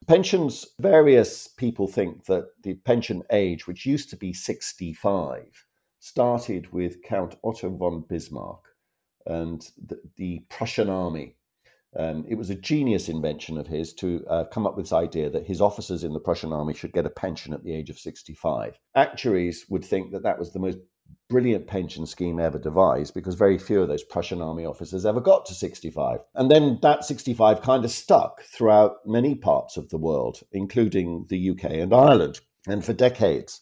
Pensions, 0.06 0.66
various 0.78 1.48
people 1.48 1.88
think 1.88 2.26
that 2.26 2.46
the 2.62 2.74
pension 2.74 3.22
age, 3.32 3.66
which 3.66 3.86
used 3.86 4.10
to 4.10 4.16
be 4.16 4.32
65, 4.32 5.66
started 5.98 6.72
with 6.72 7.02
Count 7.02 7.36
Otto 7.42 7.70
von 7.70 8.04
Bismarck 8.08 8.62
and 9.26 9.68
the, 9.84 10.00
the 10.16 10.44
Prussian 10.48 10.88
army 10.88 11.36
um, 11.98 12.26
it 12.28 12.34
was 12.34 12.50
a 12.50 12.54
genius 12.54 13.08
invention 13.08 13.56
of 13.56 13.66
his 13.66 13.94
to 13.94 14.24
uh, 14.28 14.44
come 14.44 14.66
up 14.66 14.76
with 14.76 14.86
this 14.86 14.92
idea 14.92 15.30
that 15.30 15.46
his 15.46 15.60
officers 15.60 16.04
in 16.04 16.12
the 16.12 16.20
Prussian 16.20 16.52
army 16.52 16.74
should 16.74 16.92
get 16.92 17.06
a 17.06 17.10
pension 17.10 17.54
at 17.54 17.64
the 17.64 17.72
age 17.72 17.88
of 17.88 17.98
65. 17.98 18.78
Actuaries 18.94 19.64
would 19.70 19.84
think 19.84 20.12
that 20.12 20.22
that 20.22 20.38
was 20.38 20.52
the 20.52 20.58
most 20.58 20.78
brilliant 21.28 21.66
pension 21.66 22.06
scheme 22.06 22.38
ever 22.38 22.58
devised 22.58 23.12
because 23.12 23.34
very 23.34 23.58
few 23.58 23.82
of 23.82 23.88
those 23.88 24.04
Prussian 24.04 24.40
army 24.40 24.64
officers 24.64 25.04
ever 25.04 25.20
got 25.20 25.44
to 25.46 25.54
65. 25.54 26.20
And 26.34 26.50
then 26.50 26.78
that 26.82 27.04
65 27.04 27.62
kind 27.62 27.84
of 27.84 27.90
stuck 27.90 28.42
throughout 28.42 29.06
many 29.06 29.34
parts 29.34 29.76
of 29.76 29.88
the 29.88 29.98
world, 29.98 30.40
including 30.52 31.26
the 31.28 31.50
UK 31.50 31.64
and 31.72 31.92
Ireland. 31.92 32.40
And 32.68 32.84
for 32.84 32.92
decades, 32.92 33.60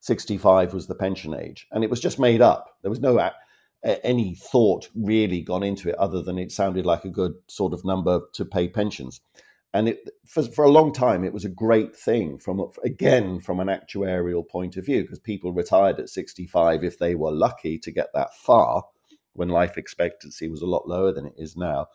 65 0.00 0.74
was 0.74 0.86
the 0.86 0.94
pension 0.94 1.34
age. 1.34 1.66
And 1.72 1.82
it 1.82 1.90
was 1.90 2.00
just 2.00 2.18
made 2.18 2.42
up. 2.42 2.76
There 2.82 2.90
was 2.90 3.00
no 3.00 3.30
any 4.04 4.34
thought 4.34 4.88
really 4.94 5.40
gone 5.40 5.62
into 5.62 5.88
it 5.88 5.94
other 5.96 6.20
than 6.20 6.38
it 6.38 6.50
sounded 6.50 6.84
like 6.84 7.04
a 7.04 7.10
good 7.10 7.34
sort 7.46 7.72
of 7.72 7.84
number 7.84 8.20
to 8.32 8.44
pay 8.44 8.68
pensions. 8.68 9.20
And 9.76 9.90
it, 9.90 10.08
for, 10.24 10.42
for 10.42 10.64
a 10.64 10.70
long 10.70 10.90
time, 10.90 11.22
it 11.22 11.34
was 11.34 11.44
a 11.44 11.50
great 11.50 11.94
thing 11.94 12.38
from 12.38 12.70
again 12.82 13.40
from 13.40 13.60
an 13.60 13.68
actuarial 13.68 14.48
point 14.48 14.78
of 14.78 14.86
view 14.86 15.02
because 15.02 15.18
people 15.18 15.52
retired 15.52 16.00
at 16.00 16.08
65 16.08 16.82
if 16.82 16.98
they 16.98 17.14
were 17.14 17.30
lucky 17.30 17.78
to 17.80 17.90
get 17.90 18.08
that 18.14 18.34
far 18.34 18.84
when 19.34 19.50
life 19.50 19.76
expectancy 19.76 20.48
was 20.48 20.62
a 20.62 20.66
lot 20.66 20.88
lower 20.88 21.12
than 21.12 21.26
it 21.26 21.34
is 21.36 21.58
now. 21.58 21.88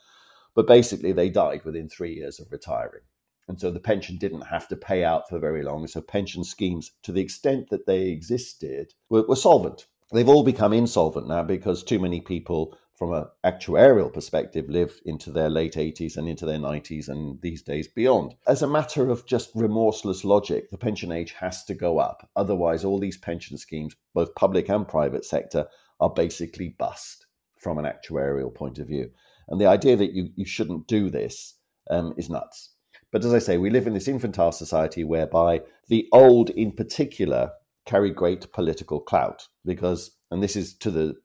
But 0.54 0.68
basically, 0.68 1.12
they 1.12 1.32
died 1.32 1.66
within 1.66 1.90
three 1.90 2.14
years 2.14 2.40
of 2.40 2.52
retiring. 2.52 3.02
And 3.48 3.60
so 3.60 3.72
the 3.72 3.80
pension 3.80 4.18
didn't 4.18 4.42
have 4.42 4.68
to 4.68 4.76
pay 4.76 5.04
out 5.04 5.28
for 5.28 5.40
very 5.40 5.64
long. 5.64 5.88
So 5.88 6.02
pension 6.02 6.44
schemes, 6.44 6.92
to 7.02 7.12
the 7.12 7.22
extent 7.22 7.72
that 7.72 7.88
they 7.88 8.10
existed, 8.10 8.94
were, 9.10 9.24
were 9.24 9.36
solvent 9.36 9.88
they've 10.12 10.30
all 10.30 10.44
become 10.44 10.74
insolvent 10.74 11.28
now 11.28 11.44
because 11.44 11.84
too 11.84 12.00
many 12.00 12.22
people 12.22 12.78
from 13.02 13.14
an 13.14 13.26
actuarial 13.44 14.14
perspective 14.14 14.70
live 14.70 15.02
into 15.06 15.32
their 15.32 15.50
late 15.50 15.74
80s 15.74 16.18
and 16.18 16.30
into 16.30 16.46
their 16.46 16.60
90s 16.60 17.10
and 17.10 17.42
these 17.42 17.64
days 17.64 17.88
beyond. 17.88 18.36
As 18.46 18.62
a 18.62 18.68
matter 18.68 19.10
of 19.10 19.26
just 19.26 19.50
remorseless 19.56 20.24
logic, 20.24 20.70
the 20.70 20.78
pension 20.78 21.12
age 21.12 21.32
has 21.32 21.64
to 21.64 21.74
go 21.74 21.98
up. 21.98 22.30
Otherwise, 22.36 22.86
all 22.86 23.00
these 23.00 23.18
pension 23.18 23.58
schemes, 23.58 23.96
both 24.14 24.36
public 24.36 24.70
and 24.70 24.88
private 24.88 25.26
sector, 25.26 25.66
are 26.00 26.12
basically 26.12 26.76
bust 26.78 27.26
from 27.60 27.80
an 27.80 27.86
actuarial 27.86 28.54
point 28.54 28.78
of 28.78 28.86
view. 28.86 29.10
And 29.48 29.60
the 29.60 29.66
idea 29.66 29.96
that 29.96 30.14
you, 30.14 30.30
you 30.36 30.46
shouldn't 30.46 30.86
do 30.86 31.10
this 31.10 31.56
um, 31.90 32.14
is 32.18 32.30
nuts. 32.30 32.70
But 33.12 33.26
as 33.26 33.34
I 33.34 33.40
say, 33.40 33.58
we 33.58 33.72
live 33.72 33.88
in 33.88 33.96
this 33.96 34.08
infantile 34.08 34.52
society 34.52 35.04
whereby 35.04 35.64
the 35.88 36.08
old, 36.12 36.52
in 36.52 36.72
particular, 36.72 37.50
carry 37.88 38.12
great 38.12 38.54
political 38.54 39.00
clout 39.00 39.48
because, 39.66 40.12
and 40.30 40.44
this 40.44 40.56
is 40.56 40.76
to 40.76 40.92
the 40.92 41.16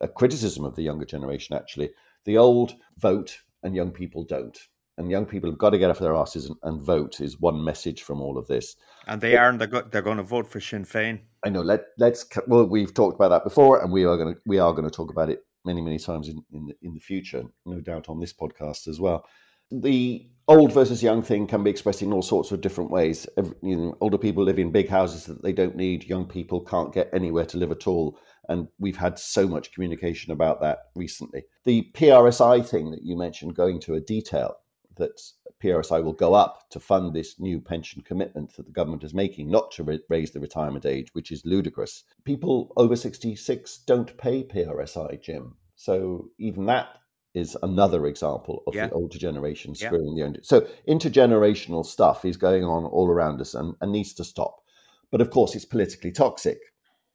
a 0.00 0.08
criticism 0.08 0.64
of 0.64 0.76
the 0.76 0.82
younger 0.82 1.04
generation 1.04 1.56
actually, 1.56 1.90
the 2.24 2.38
old 2.38 2.74
vote 2.98 3.38
and 3.62 3.74
young 3.74 3.90
people 3.90 4.24
don't. 4.24 4.58
And 4.96 5.10
young 5.10 5.26
people 5.26 5.50
have 5.50 5.58
got 5.58 5.70
to 5.70 5.78
get 5.78 5.90
off 5.90 5.98
their 5.98 6.14
asses 6.14 6.46
and, 6.46 6.56
and 6.62 6.80
vote 6.80 7.20
is 7.20 7.40
one 7.40 7.64
message 7.64 8.02
from 8.02 8.20
all 8.20 8.38
of 8.38 8.46
this. 8.46 8.76
And 9.08 9.20
they 9.20 9.36
are, 9.36 9.48
and 9.48 9.60
they're, 9.60 9.66
go- 9.66 9.88
they're 9.90 10.02
going 10.02 10.18
to 10.18 10.22
vote 10.22 10.46
for 10.46 10.60
Sinn 10.60 10.84
Féin. 10.84 11.20
I 11.44 11.48
know. 11.48 11.62
Let 11.62 11.86
let's 11.98 12.24
well, 12.46 12.64
we've 12.64 12.94
talked 12.94 13.16
about 13.16 13.30
that 13.30 13.42
before, 13.42 13.82
and 13.82 13.92
we 13.92 14.04
are 14.04 14.16
going 14.16 14.34
to 14.34 14.40
we 14.46 14.60
are 14.60 14.72
going 14.72 14.88
to 14.88 14.94
talk 14.94 15.10
about 15.10 15.30
it 15.30 15.40
many 15.64 15.82
many 15.82 15.98
times 15.98 16.28
in 16.28 16.44
in 16.52 16.66
the, 16.66 16.74
in 16.82 16.94
the 16.94 17.00
future, 17.00 17.42
no 17.66 17.80
doubt 17.80 18.08
on 18.08 18.20
this 18.20 18.32
podcast 18.32 18.86
as 18.86 19.00
well 19.00 19.24
the 19.70 20.28
old 20.46 20.72
versus 20.72 21.02
young 21.02 21.22
thing 21.22 21.46
can 21.46 21.64
be 21.64 21.70
expressed 21.70 22.02
in 22.02 22.12
all 22.12 22.22
sorts 22.22 22.52
of 22.52 22.60
different 22.60 22.90
ways. 22.90 23.26
You 23.62 23.76
know, 23.76 23.96
older 24.00 24.18
people 24.18 24.44
live 24.44 24.58
in 24.58 24.70
big 24.70 24.88
houses 24.88 25.24
that 25.26 25.42
they 25.42 25.52
don't 25.52 25.76
need. 25.76 26.04
Young 26.04 26.26
people 26.26 26.60
can't 26.60 26.92
get 26.92 27.10
anywhere 27.12 27.46
to 27.46 27.56
live 27.56 27.70
at 27.70 27.86
all. 27.86 28.18
And 28.48 28.68
we've 28.78 28.96
had 28.96 29.18
so 29.18 29.48
much 29.48 29.72
communication 29.72 30.32
about 30.32 30.60
that 30.60 30.90
recently. 30.94 31.44
The 31.64 31.90
PRSI 31.94 32.66
thing 32.66 32.90
that 32.90 33.02
you 33.02 33.16
mentioned, 33.16 33.54
going 33.54 33.80
to 33.80 33.94
a 33.94 34.00
detail 34.00 34.56
that 34.96 35.20
PRSI 35.62 36.04
will 36.04 36.12
go 36.12 36.34
up 36.34 36.68
to 36.70 36.80
fund 36.80 37.14
this 37.14 37.40
new 37.40 37.60
pension 37.60 38.02
commitment 38.02 38.54
that 38.56 38.66
the 38.66 38.72
government 38.72 39.04
is 39.04 39.14
making, 39.14 39.50
not 39.50 39.70
to 39.72 40.00
raise 40.08 40.30
the 40.30 40.40
retirement 40.40 40.86
age, 40.86 41.08
which 41.14 41.32
is 41.32 41.44
ludicrous. 41.44 42.04
People 42.24 42.72
over 42.76 42.96
66 42.96 43.78
don't 43.78 44.16
pay 44.18 44.44
PRSI, 44.44 45.20
Jim. 45.22 45.56
So 45.76 46.28
even 46.38 46.66
that 46.66 46.88
is 47.34 47.56
another 47.62 48.06
example 48.06 48.62
of 48.66 48.74
yeah. 48.74 48.86
the 48.86 48.94
older 48.94 49.18
generation 49.18 49.74
screwing 49.74 50.08
yeah. 50.08 50.12
the 50.12 50.20
younger. 50.20 50.40
So 50.42 50.68
intergenerational 50.88 51.84
stuff 51.84 52.24
is 52.24 52.36
going 52.36 52.64
on 52.64 52.84
all 52.84 53.08
around 53.08 53.40
us 53.40 53.54
and, 53.54 53.74
and 53.80 53.90
needs 53.90 54.14
to 54.14 54.24
stop. 54.24 54.60
But 55.10 55.20
of 55.20 55.30
course, 55.30 55.54
it's 55.54 55.64
politically 55.64 56.12
toxic 56.12 56.58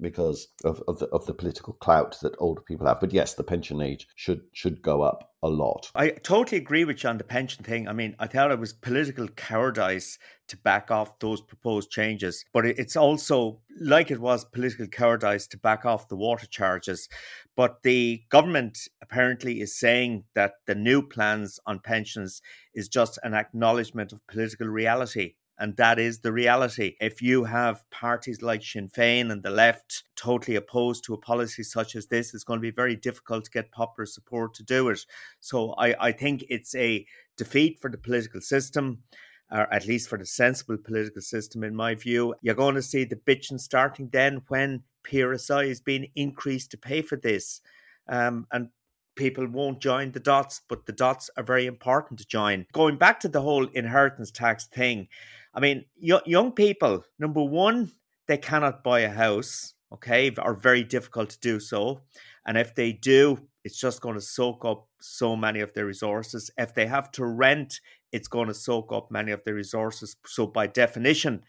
because 0.01 0.47
of, 0.63 0.81
of 0.87 0.99
the 0.99 1.07
of 1.07 1.25
the 1.25 1.33
political 1.33 1.73
clout 1.73 2.17
that 2.21 2.35
older 2.39 2.61
people 2.61 2.87
have. 2.87 2.99
But 2.99 3.13
yes, 3.13 3.33
the 3.33 3.43
pension 3.43 3.81
age 3.81 4.07
should 4.15 4.41
should 4.53 4.81
go 4.81 5.01
up 5.01 5.31
a 5.41 5.49
lot. 5.49 5.91
I 5.95 6.09
totally 6.09 6.57
agree 6.57 6.83
with 6.83 7.03
you 7.03 7.09
on 7.09 7.17
the 7.17 7.23
pension 7.23 7.63
thing. 7.63 7.87
I 7.87 7.93
mean, 7.93 8.15
I 8.19 8.27
thought 8.27 8.51
it 8.51 8.59
was 8.59 8.73
political 8.73 9.27
cowardice 9.29 10.17
to 10.49 10.57
back 10.57 10.91
off 10.91 11.19
those 11.19 11.41
proposed 11.41 11.91
changes, 11.91 12.43
but 12.53 12.65
it's 12.65 12.95
also 12.95 13.61
like 13.79 14.11
it 14.11 14.19
was 14.19 14.45
political 14.45 14.87
cowardice 14.87 15.47
to 15.47 15.57
back 15.57 15.85
off 15.85 16.09
the 16.09 16.17
water 16.17 16.47
charges. 16.47 17.07
But 17.55 17.83
the 17.83 18.23
government 18.29 18.79
apparently 19.01 19.61
is 19.61 19.77
saying 19.77 20.23
that 20.33 20.53
the 20.65 20.75
new 20.75 21.01
plans 21.01 21.59
on 21.65 21.79
pensions 21.79 22.41
is 22.73 22.87
just 22.87 23.19
an 23.23 23.33
acknowledgement 23.33 24.11
of 24.11 24.25
political 24.27 24.67
reality. 24.67 25.35
And 25.59 25.75
that 25.75 25.99
is 25.99 26.19
the 26.19 26.31
reality. 26.31 26.95
If 27.01 27.21
you 27.21 27.43
have 27.43 27.83
parties 27.89 28.41
like 28.41 28.63
Sinn 28.63 28.87
Féin 28.89 29.29
and 29.29 29.43
the 29.43 29.49
left 29.49 30.05
totally 30.15 30.55
opposed 30.55 31.03
to 31.03 31.13
a 31.13 31.17
policy 31.17 31.63
such 31.63 31.97
as 31.97 32.07
this, 32.07 32.33
it's 32.33 32.45
going 32.45 32.59
to 32.59 32.61
be 32.61 32.71
very 32.71 32.95
difficult 32.95 33.45
to 33.45 33.51
get 33.51 33.71
popular 33.71 34.05
support 34.05 34.53
to 34.55 34.63
do 34.63 34.87
it. 34.87 35.05
So 35.41 35.73
I, 35.73 36.07
I 36.07 36.11
think 36.13 36.45
it's 36.49 36.73
a 36.75 37.05
defeat 37.35 37.79
for 37.81 37.89
the 37.89 37.97
political 37.97 38.41
system. 38.41 39.03
Or 39.51 39.71
at 39.73 39.87
least 39.87 40.09
for 40.09 40.17
the 40.17 40.27
sensible 40.27 40.77
political 40.77 41.23
system, 41.23 41.63
in 41.63 41.75
my 41.75 41.95
view, 41.95 42.35
you're 42.43 42.53
going 42.53 42.75
to 42.75 42.83
see 42.83 43.03
the 43.03 43.15
bitching 43.15 43.59
starting 43.59 44.07
then 44.11 44.43
when 44.47 44.83
PRSI 45.03 45.65
is 45.67 45.81
being 45.81 46.11
increased 46.15 46.69
to 46.71 46.77
pay 46.77 47.01
for 47.01 47.17
this. 47.17 47.59
Um, 48.07 48.45
and 48.51 48.69
people 49.15 49.47
won't 49.47 49.81
join 49.81 50.11
the 50.11 50.19
dots, 50.19 50.61
but 50.69 50.85
the 50.85 50.93
dots 50.93 51.29
are 51.35 51.43
very 51.43 51.65
important 51.65 52.19
to 52.19 52.27
join. 52.27 52.65
Going 52.73 52.97
back 52.97 53.19
to 53.21 53.27
the 53.27 53.41
whole 53.41 53.65
inheritance 53.73 54.31
tax 54.31 54.67
thing, 54.67 55.07
I 55.53 55.59
mean, 55.59 55.85
y- 56.01 56.21
young 56.25 56.51
people, 56.51 57.03
number 57.17 57.43
one, 57.43 57.91
they 58.27 58.37
cannot 58.37 58.83
buy 58.83 59.01
a 59.01 59.09
house, 59.09 59.73
okay, 59.93 60.31
are 60.37 60.53
very 60.53 60.83
difficult 60.83 61.29
to 61.31 61.39
do 61.39 61.59
so. 61.59 62.01
And 62.45 62.57
if 62.57 62.75
they 62.75 62.91
do, 62.91 63.47
it's 63.63 63.79
just 63.79 64.01
going 64.01 64.15
to 64.15 64.21
soak 64.21 64.63
up 64.65 64.87
so 65.01 65.35
many 65.35 65.59
of 65.59 65.73
their 65.73 65.85
resources. 65.85 66.49
If 66.57 66.73
they 66.73 66.85
have 66.87 67.11
to 67.13 67.25
rent, 67.25 67.79
it's 68.11 68.27
going 68.27 68.47
to 68.47 68.53
soak 68.53 68.91
up 68.91 69.11
many 69.11 69.31
of 69.31 69.43
their 69.43 69.55
resources. 69.55 70.15
So, 70.25 70.47
by 70.47 70.67
definition, 70.67 71.43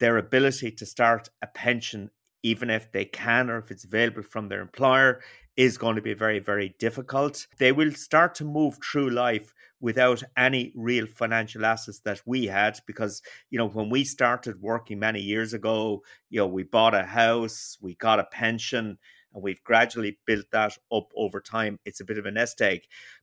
their 0.00 0.16
ability 0.16 0.70
to 0.72 0.86
start 0.86 1.28
a 1.42 1.46
pension, 1.48 2.10
even 2.42 2.70
if 2.70 2.92
they 2.92 3.04
can 3.04 3.50
or 3.50 3.58
if 3.58 3.70
it's 3.70 3.84
available 3.84 4.22
from 4.22 4.48
their 4.48 4.60
employer, 4.60 5.20
is 5.58 5.76
going 5.76 5.96
to 5.96 6.02
be 6.02 6.14
very, 6.14 6.38
very 6.38 6.76
difficult. 6.78 7.48
They 7.58 7.72
will 7.72 7.90
start 7.90 8.36
to 8.36 8.44
move 8.44 8.78
through 8.80 9.10
life 9.10 9.52
without 9.80 10.22
any 10.36 10.72
real 10.76 11.04
financial 11.04 11.66
assets 11.66 11.98
that 12.00 12.22
we 12.24 12.46
had 12.46 12.78
because 12.86 13.22
you 13.50 13.58
know 13.58 13.68
when 13.68 13.90
we 13.90 14.04
started 14.04 14.60
working 14.60 14.98
many 14.98 15.20
years 15.20 15.52
ago 15.52 16.02
you 16.30 16.40
know 16.40 16.46
we 16.48 16.64
bought 16.64 16.96
a 16.96 17.04
house 17.04 17.78
we 17.80 17.94
got 17.94 18.18
a 18.18 18.24
pension 18.24 18.98
and 19.32 19.42
we've 19.42 19.62
gradually 19.62 20.18
built 20.26 20.46
that 20.50 20.76
up 20.90 21.10
over 21.14 21.40
time. 21.40 21.78
It's 21.84 22.00
a 22.00 22.04
bit 22.04 22.18
of 22.18 22.26
a 22.26 22.30
nest 22.30 22.60
egg. 22.60 22.80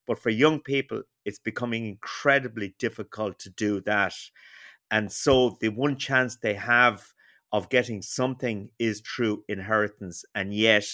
But 0.07 0.19
for 0.19 0.29
young 0.29 0.59
people 0.59 1.03
it's 1.25 1.39
becoming 1.39 1.85
incredibly 1.87 2.75
difficult 2.79 3.39
to 3.39 3.49
do 3.49 3.81
that. 3.81 4.13
And 4.91 5.11
so 5.11 5.57
the 5.59 5.69
one 5.69 5.97
chance 5.97 6.37
they 6.37 6.53
have 6.53 7.13
of 7.51 7.69
getting 7.69 8.01
something 8.01 8.69
is 8.79 9.01
through 9.01 9.43
inheritance. 9.47 10.25
And 10.35 10.53
yet 10.53 10.85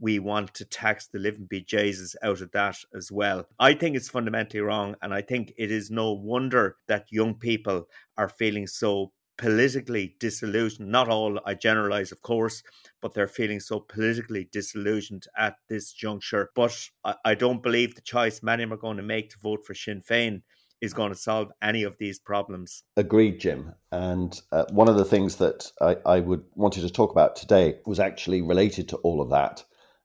we 0.00 0.18
want 0.18 0.54
to 0.54 0.64
tax 0.64 1.06
the 1.06 1.18
living 1.18 1.46
bejesus 1.46 2.16
out 2.22 2.40
of 2.40 2.50
that 2.52 2.78
as 2.94 3.12
well. 3.12 3.46
I 3.58 3.74
think 3.74 3.94
it's 3.94 4.08
fundamentally 4.08 4.60
wrong, 4.60 4.96
and 5.02 5.14
I 5.14 5.22
think 5.22 5.52
it 5.56 5.70
is 5.70 5.90
no 5.90 6.12
wonder 6.12 6.76
that 6.88 7.12
young 7.12 7.34
people 7.34 7.86
are 8.16 8.28
feeling 8.28 8.66
so 8.66 9.12
politically 9.36 10.16
disillusioned. 10.18 10.90
Not 10.90 11.08
all, 11.08 11.38
I 11.46 11.54
generalize, 11.54 12.12
of 12.12 12.22
course, 12.22 12.62
but 13.00 13.14
they're 13.14 13.26
feeling 13.26 13.60
so 13.60 13.80
politically 13.80 14.48
disillusioned 14.52 15.26
at 15.36 15.56
this 15.68 15.92
juncture. 15.92 16.50
But 16.54 16.90
I, 17.04 17.14
I 17.24 17.34
don't 17.34 17.62
believe 17.62 17.94
the 17.94 18.00
choice 18.00 18.42
many 18.42 18.64
are 18.64 18.76
going 18.76 18.96
to 18.96 19.02
make 19.02 19.30
to 19.30 19.38
vote 19.38 19.64
for 19.64 19.74
Sinn 19.74 20.02
Féin 20.02 20.42
is 20.80 20.94
going 20.94 21.12
to 21.12 21.18
solve 21.18 21.50
any 21.62 21.82
of 21.82 21.96
these 21.98 22.18
problems. 22.18 22.84
Agreed, 22.96 23.38
Jim. 23.38 23.74
And 23.92 24.40
uh, 24.50 24.64
one 24.70 24.88
of 24.88 24.96
the 24.96 25.04
things 25.04 25.36
that 25.36 25.70
I, 25.80 25.96
I 26.06 26.20
would 26.20 26.42
wanted 26.54 26.82
to 26.82 26.90
talk 26.90 27.10
about 27.10 27.36
today 27.36 27.76
was 27.84 28.00
actually 28.00 28.40
related 28.40 28.88
to 28.90 28.96
all 28.98 29.20
of 29.20 29.30
that 29.30 29.62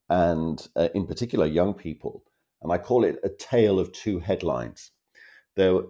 and 0.09 0.67
uh, 0.75 0.89
in 0.93 1.07
particular 1.07 1.45
young 1.45 1.73
people. 1.73 2.23
And 2.61 2.71
I 2.71 2.77
call 2.77 3.03
it 3.03 3.19
a 3.23 3.29
tale 3.29 3.79
of 3.79 3.91
two 3.91 4.19
headlines. 4.19 4.91
There 5.55 5.81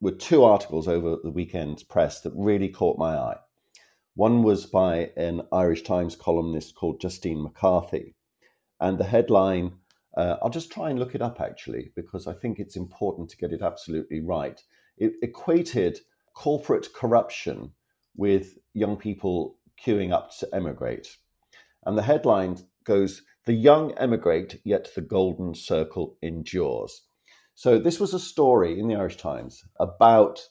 were 0.00 0.12
two 0.12 0.44
articles 0.44 0.86
over 0.88 1.16
the 1.22 1.30
weekend's 1.30 1.82
press 1.82 2.20
that 2.20 2.32
really 2.34 2.68
caught 2.68 2.98
my 2.98 3.16
eye. 3.16 3.38
One 4.14 4.42
was 4.42 4.66
by 4.66 5.10
an 5.16 5.42
Irish 5.52 5.82
Times 5.82 6.16
columnist 6.16 6.74
called 6.74 7.00
Justine 7.00 7.42
McCarthy. 7.42 8.14
And 8.80 8.98
the 8.98 9.04
headline, 9.04 9.72
uh, 10.16 10.36
I'll 10.42 10.50
just 10.50 10.72
try 10.72 10.90
and 10.90 10.98
look 10.98 11.14
it 11.14 11.22
up 11.22 11.40
actually, 11.40 11.92
because 11.94 12.26
I 12.26 12.32
think 12.32 12.58
it's 12.58 12.76
important 12.76 13.28
to 13.30 13.36
get 13.36 13.52
it 13.52 13.62
absolutely 13.62 14.20
right. 14.20 14.60
It 14.96 15.14
equated 15.22 16.00
corporate 16.34 16.92
corruption 16.92 17.72
with 18.16 18.58
young 18.74 18.96
people 18.96 19.56
queuing 19.84 20.12
up 20.12 20.30
to 20.38 20.48
emigrate. 20.52 21.16
And 21.86 21.96
the 21.96 22.02
headline 22.02 22.58
goes 22.84 23.22
The 23.48 23.54
young 23.54 23.92
emigrate, 23.92 24.60
yet 24.62 24.90
the 24.94 25.00
golden 25.00 25.54
circle 25.54 26.18
endures. 26.20 27.06
So, 27.54 27.78
this 27.78 27.98
was 27.98 28.12
a 28.12 28.20
story 28.20 28.78
in 28.78 28.88
the 28.88 28.96
Irish 28.96 29.16
Times 29.16 29.64
about 29.80 30.46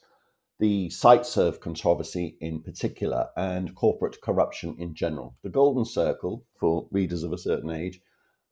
the 0.58 0.88
Siteserv 0.88 1.60
controversy 1.60 2.38
in 2.42 2.64
particular 2.64 3.30
and 3.38 3.76
corporate 3.76 4.20
corruption 4.22 4.76
in 4.80 4.96
general. 4.96 5.38
The 5.44 5.52
golden 5.52 5.86
circle, 5.86 6.48
for 6.60 6.88
readers 6.90 7.22
of 7.22 7.32
a 7.32 7.38
certain 7.38 7.70
age, 7.70 8.02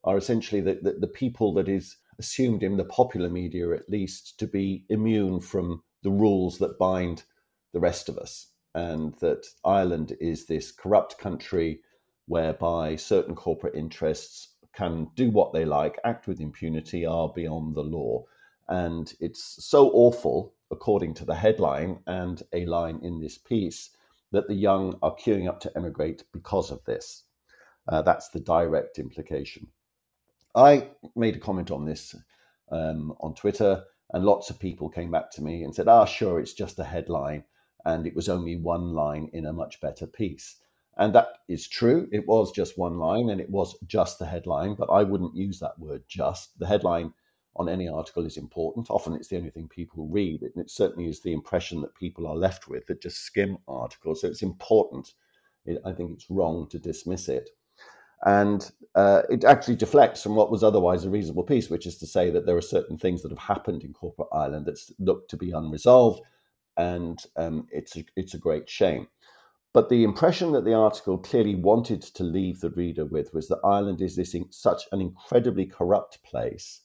are 0.04 0.16
essentially 0.16 0.62
the, 0.62 0.76
the, 0.80 0.92
the 0.92 1.08
people 1.08 1.52
that 1.56 1.68
is 1.68 1.98
assumed 2.20 2.62
in 2.62 2.78
the 2.78 2.86
popular 2.86 3.32
media, 3.32 3.72
at 3.72 3.90
least, 3.90 4.38
to 4.38 4.46
be 4.46 4.86
immune 4.90 5.40
from 5.40 5.82
the 6.04 6.12
rules 6.12 6.60
that 6.60 6.78
bind 6.78 7.24
the 7.74 7.80
rest 7.80 8.10
of 8.10 8.20
us. 8.20 8.52
And 8.76 9.16
that 9.22 9.48
Ireland 9.66 10.16
is 10.22 10.46
this 10.46 10.72
corrupt 10.72 11.18
country 11.18 11.82
whereby 12.28 12.96
certain 12.96 13.36
corporate 13.36 13.76
interests 13.76 14.50
can 14.74 15.10
do 15.16 15.30
what 15.32 15.54
they 15.54 15.66
like, 15.66 16.00
act 16.04 16.28
with 16.28 16.42
impunity, 16.42 17.06
are 17.06 17.30
beyond 17.30 17.76
the 17.76 17.84
law. 17.84 18.24
And 18.68 19.14
it's 19.20 19.64
so 19.66 19.90
awful, 19.92 20.54
according 20.72 21.14
to 21.16 21.26
the 21.26 21.36
headline 21.36 22.00
and 22.08 22.42
a 22.52 22.66
line 22.66 23.00
in 23.04 23.22
this 23.22 23.38
piece, 23.38 23.92
that 24.32 24.48
the 24.48 24.56
young 24.56 24.98
are 25.02 25.16
queuing 25.16 25.48
up 25.48 25.60
to 25.62 25.72
emigrate 25.78 26.24
because 26.34 26.72
of 26.72 26.84
this. 26.86 27.24
Uh, 27.88 28.02
that's 28.02 28.30
the 28.30 28.40
direct 28.40 29.00
implication. 29.00 29.68
I 30.56 30.90
made 31.16 31.36
a 31.36 31.40
comment 31.40 31.70
on 31.70 31.86
this 31.86 32.16
um, 32.72 33.16
on 33.20 33.36
Twitter, 33.36 33.84
and 34.14 34.26
lots 34.26 34.50
of 34.50 34.60
people 34.60 34.90
came 34.90 35.12
back 35.12 35.32
to 35.32 35.44
me 35.44 35.64
and 35.64 35.74
said, 35.74 35.88
"Ah, 35.88 36.06
sure, 36.06 36.40
it's 36.40 36.54
just 36.54 36.80
a 36.80 36.84
headline," 36.84 37.44
and 37.86 38.08
it 38.08 38.16
was 38.16 38.30
only 38.30 38.56
one 38.56 38.94
line 38.94 39.30
in 39.34 39.46
a 39.46 39.54
much 39.54 39.80
better 39.82 40.08
piece. 40.08 40.60
And 40.98 41.14
that 41.14 41.28
is 41.50 41.68
true. 41.68 42.08
It 42.12 42.28
was 42.28 42.52
just 42.52 42.78
one 42.78 42.98
line, 42.98 43.30
and 43.30 43.42
it 43.42 43.50
was 43.50 43.78
just 43.86 44.20
the 44.20 44.26
headline. 44.26 44.76
But 44.76 44.90
I 44.90 45.04
wouldn't 45.04 45.36
use 45.36 45.60
that 45.60 45.78
word 45.78 46.04
"just." 46.08 46.58
The 46.60 46.68
headline 46.68 47.14
on 47.58 47.70
any 47.70 47.88
article 47.88 48.26
is 48.26 48.38
important. 48.38 48.90
Often, 48.90 49.16
it's 49.16 49.28
the 49.28 49.38
only 49.38 49.50
thing 49.50 49.68
people 49.68 50.08
read, 50.08 50.42
and 50.42 50.58
it 50.58 50.70
certainly 50.70 51.10
is 51.10 51.22
the 51.22 51.34
impression 51.34 51.82
that 51.82 51.96
people 51.96 52.28
are 52.28 52.36
left 52.36 52.68
with 52.68 52.88
that 52.88 53.02
just 53.02 53.20
skim 53.20 53.58
articles. 53.68 54.22
So 54.22 54.28
it's 54.28 54.42
important. 54.42 55.14
I 55.86 55.92
think 55.94 56.12
it's 56.12 56.30
wrong 56.30 56.68
to 56.70 56.80
dismiss 56.80 57.28
it. 57.28 57.50
And 58.26 58.72
uh, 58.96 59.24
it 59.30 59.44
actually 59.44 59.76
deflects 59.76 60.24
from 60.24 60.36
what 60.36 60.52
was 60.52 60.64
otherwise 60.64 61.06
a 61.06 61.10
reasonable 61.10 61.44
piece, 61.44 61.70
which 61.70 61.86
is 61.86 61.98
to 62.00 62.08
say 62.08 62.30
that 62.32 62.46
there 62.46 62.58
are 62.58 62.62
certain 62.62 62.98
things 62.98 63.22
that 63.22 63.32
have 63.32 63.40
happened 63.40 63.84
in 63.84 63.94
corporate 63.94 64.30
Ireland 64.34 64.66
that 64.66 64.80
look 65.00 65.28
to 65.30 65.38
be 65.38 65.52
unresolved, 65.52 66.22
and 66.78 67.22
um, 67.36 67.68
it's 67.72 67.98
a, 67.98 68.06
it's 68.16 68.34
a 68.34 68.40
great 68.40 68.70
shame. 68.70 69.08
But 69.76 69.90
the 69.90 70.06
impression 70.06 70.54
that 70.54 70.64
the 70.64 70.74
article 70.74 71.18
clearly 71.18 71.54
wanted 71.54 72.02
to 72.02 72.24
leave 72.24 72.62
the 72.62 72.70
reader 72.70 73.04
with 73.04 73.34
was 73.34 73.50
that 73.50 73.60
Ireland 73.62 74.02
is 74.02 74.16
this 74.16 74.34
in, 74.34 74.50
such 74.50 74.84
an 74.94 75.02
incredibly 75.02 75.66
corrupt 75.66 76.24
place 76.24 76.80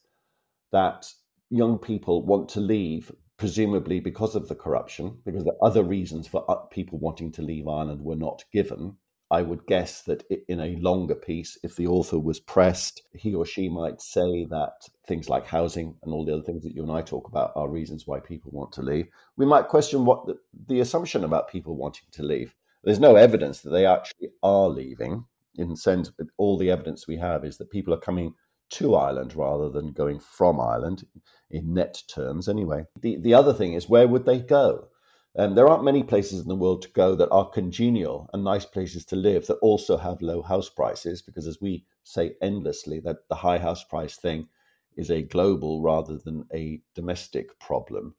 that 0.72 1.07
young 1.50 1.79
people 1.79 2.26
want 2.26 2.48
to 2.48 2.61
leave, 2.61 3.14
presumably 3.37 4.00
because 4.00 4.35
of 4.35 4.48
the 4.48 4.57
corruption, 4.57 5.20
because 5.24 5.44
the 5.44 5.57
other 5.62 5.85
reasons 5.85 6.26
for 6.26 6.44
uh, 6.50 6.57
people 6.66 6.98
wanting 6.98 7.31
to 7.31 7.42
leave 7.42 7.68
Ireland 7.68 8.03
were 8.03 8.16
not 8.16 8.44
given. 8.53 8.96
I 9.31 9.42
would 9.42 9.66
guess 9.66 10.03
that 10.03 10.24
in 10.48 10.59
a 10.59 10.74
longer 10.81 11.14
piece, 11.14 11.57
if 11.62 11.76
the 11.76 11.87
author 11.87 12.18
was 12.18 12.40
pressed, 12.40 13.03
he 13.12 13.37
or 13.37 13.46
she 13.46 13.68
might 13.68 14.00
say 14.00 14.46
that 14.46 14.88
things 15.07 15.29
like 15.29 15.46
housing 15.46 15.94
and 16.03 16.12
all 16.12 16.24
the 16.24 16.33
other 16.33 16.42
things 16.42 16.64
that 16.64 16.74
you 16.74 16.83
and 16.83 16.90
I 16.90 17.03
talk 17.03 17.29
about 17.29 17.53
are 17.55 17.68
reasons 17.68 18.09
why 18.09 18.18
people 18.18 18.50
want 18.50 18.72
to 18.72 18.83
leave. 18.83 19.07
We 19.37 19.46
might 19.46 19.68
question 19.68 20.05
what 20.05 20.26
the, 20.26 20.40
the 20.66 20.81
assumption 20.81 21.22
about 21.22 21.53
people 21.53 21.76
wanting 21.76 22.09
to 22.11 22.24
leave. 22.24 22.53
There's 22.83 23.01
no 23.01 23.16
evidence 23.16 23.61
that 23.61 23.71
they 23.71 23.87
actually 23.87 24.31
are 24.43 24.69
leaving. 24.69 25.25
In 25.57 25.77
sense, 25.77 26.11
all 26.38 26.57
the 26.57 26.71
evidence 26.71 27.07
we 27.07 27.16
have 27.16 27.45
is 27.45 27.59
that 27.59 27.71
people 27.71 27.93
are 27.93 28.01
coming 28.01 28.35
to 28.71 28.95
Ireland 28.95 29.35
rather 29.35 29.69
than 29.69 29.93
going 29.93 30.21
from 30.21 30.61
Ireland 30.61 31.05
in 31.51 31.75
net 31.75 32.03
terms, 32.09 32.49
anyway. 32.49 32.85
The, 33.01 33.16
the 33.16 33.35
other 33.35 33.53
thing 33.53 33.75
is, 33.75 33.88
where 33.88 34.09
would 34.09 34.25
they 34.25 34.38
go? 34.38 34.88
Um, 35.37 35.55
there 35.55 35.69
aren't 35.69 35.85
many 35.85 36.03
places 36.03 36.40
in 36.40 36.49
the 36.49 36.57
world 36.57 36.83
to 36.83 36.90
go 36.90 37.14
that 37.16 37.31
are 37.31 37.49
congenial 37.49 38.29
and 38.33 38.43
nice 38.43 38.64
places 38.64 39.05
to 39.07 39.16
live 39.16 39.47
that 39.47 39.59
also 39.59 39.97
have 39.97 40.23
low 40.23 40.43
house 40.43 40.69
prices, 40.69 41.23
because 41.23 41.47
as 41.47 41.61
we 41.61 41.85
say 42.05 42.37
endlessly, 42.40 43.01
that 43.01 43.29
the 43.29 43.35
high 43.35 43.59
house 43.59 43.85
price 43.85 44.16
thing 44.16 44.49
is 44.97 45.11
a 45.11 45.23
global 45.23 45.83
rather 45.83 46.19
than 46.19 46.45
a 46.53 46.81
domestic 46.95 47.59
problem. 47.61 48.14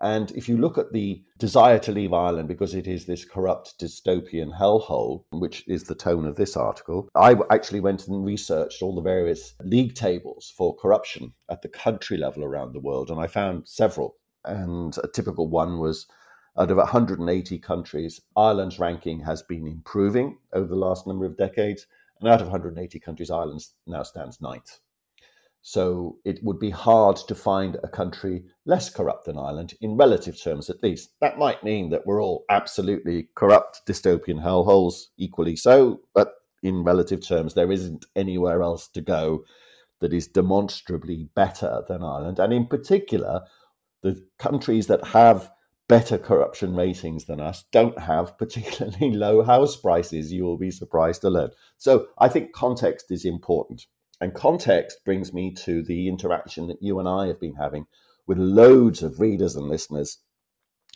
And 0.00 0.30
if 0.32 0.48
you 0.48 0.56
look 0.56 0.76
at 0.76 0.92
the 0.92 1.22
desire 1.38 1.78
to 1.78 1.92
leave 1.92 2.12
Ireland 2.12 2.48
because 2.48 2.74
it 2.74 2.86
is 2.86 3.06
this 3.06 3.24
corrupt 3.24 3.78
dystopian 3.78 4.58
hellhole, 4.58 5.24
which 5.30 5.66
is 5.68 5.84
the 5.84 5.94
tone 5.94 6.26
of 6.26 6.36
this 6.36 6.56
article, 6.56 7.08
I 7.14 7.36
actually 7.50 7.80
went 7.80 8.06
and 8.08 8.24
researched 8.24 8.82
all 8.82 8.94
the 8.94 9.00
various 9.00 9.54
league 9.62 9.94
tables 9.94 10.52
for 10.56 10.76
corruption 10.76 11.32
at 11.48 11.62
the 11.62 11.68
country 11.68 12.16
level 12.16 12.44
around 12.44 12.72
the 12.72 12.80
world, 12.80 13.10
and 13.10 13.20
I 13.20 13.26
found 13.26 13.68
several. 13.68 14.16
And 14.44 14.96
a 15.02 15.08
typical 15.08 15.48
one 15.48 15.78
was 15.78 16.06
out 16.56 16.70
of 16.70 16.76
180 16.76 17.58
countries, 17.58 18.20
Ireland's 18.36 18.78
ranking 18.78 19.18
has 19.20 19.42
been 19.42 19.66
improving 19.66 20.38
over 20.52 20.68
the 20.68 20.76
last 20.76 21.04
number 21.04 21.24
of 21.24 21.36
decades. 21.36 21.86
And 22.20 22.28
out 22.28 22.40
of 22.40 22.46
180 22.46 23.00
countries, 23.00 23.30
Ireland 23.30 23.66
now 23.88 24.04
stands 24.04 24.40
ninth. 24.40 24.78
So 25.66 26.18
it 26.26 26.44
would 26.44 26.58
be 26.58 26.68
hard 26.68 27.16
to 27.16 27.34
find 27.34 27.78
a 27.82 27.88
country 27.88 28.44
less 28.66 28.90
corrupt 28.90 29.24
than 29.24 29.38
Ireland, 29.38 29.72
in 29.80 29.96
relative 29.96 30.38
terms 30.38 30.68
at 30.68 30.82
least. 30.82 31.12
That 31.22 31.38
might 31.38 31.64
mean 31.64 31.88
that 31.88 32.06
we're 32.06 32.22
all 32.22 32.44
absolutely 32.50 33.30
corrupt 33.34 33.80
dystopian 33.86 34.42
hellholes, 34.42 35.06
equally 35.16 35.56
so, 35.56 36.02
but 36.12 36.34
in 36.62 36.84
relative 36.84 37.26
terms, 37.26 37.54
there 37.54 37.72
isn't 37.72 38.04
anywhere 38.14 38.62
else 38.62 38.88
to 38.88 39.00
go 39.00 39.44
that 40.00 40.12
is 40.12 40.28
demonstrably 40.28 41.30
better 41.34 41.82
than 41.88 42.02
Ireland. 42.02 42.38
And 42.38 42.52
in 42.52 42.66
particular, 42.66 43.40
the 44.02 44.22
countries 44.38 44.86
that 44.88 45.02
have 45.02 45.50
better 45.88 46.18
corruption 46.18 46.76
ratings 46.76 47.24
than 47.24 47.40
us 47.40 47.64
don't 47.72 47.98
have 47.98 48.36
particularly 48.36 49.12
low 49.14 49.42
house 49.42 49.76
prices, 49.76 50.30
you 50.30 50.44
will 50.44 50.58
be 50.58 50.70
surprised 50.70 51.22
to 51.22 51.30
learn. 51.30 51.52
So 51.78 52.08
I 52.18 52.28
think 52.28 52.52
context 52.52 53.10
is 53.10 53.24
important. 53.24 53.86
And 54.24 54.32
context 54.32 55.04
brings 55.04 55.34
me 55.34 55.52
to 55.66 55.82
the 55.82 56.08
interaction 56.08 56.66
that 56.68 56.82
you 56.82 56.98
and 56.98 57.06
I 57.06 57.26
have 57.26 57.38
been 57.38 57.56
having 57.56 57.84
with 58.26 58.38
loads 58.38 59.02
of 59.02 59.20
readers 59.20 59.54
and 59.54 59.68
listeners 59.68 60.16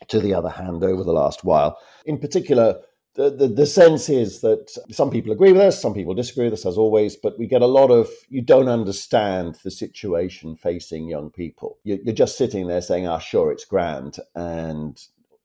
to 0.07 0.19
the 0.19 0.33
other 0.33 0.49
hand 0.49 0.83
over 0.83 1.05
the 1.05 1.13
last 1.13 1.45
while. 1.45 1.77
In 2.07 2.19
particular, 2.19 2.81
the, 3.17 3.29
the, 3.29 3.47
the, 3.47 3.67
sense 3.67 4.09
is 4.09 4.41
that 4.41 4.75
some 4.91 5.11
people 5.11 5.31
agree 5.31 5.53
with 5.53 5.61
us, 5.61 5.79
some 5.79 5.93
people 5.93 6.15
disagree 6.15 6.47
with 6.47 6.55
us, 6.55 6.65
as 6.65 6.79
always, 6.79 7.17
but 7.17 7.39
we 7.39 7.47
get 7.47 7.61
a 7.61 7.67
lot 7.67 7.91
of 7.91 8.09
you 8.31 8.41
don't 8.41 8.71
understand 8.71 9.59
the 9.63 9.71
situation 9.71 10.57
facing 10.57 11.07
young 11.07 11.29
people. 11.29 11.77
You're, 11.85 11.99
you're 12.05 12.15
just 12.15 12.39
sitting 12.39 12.67
there 12.67 12.81
saying, 12.81 13.07
ah, 13.07 13.19
sure, 13.19 13.53
it's 13.53 13.67
grand. 13.67 14.17
And, 14.37 14.99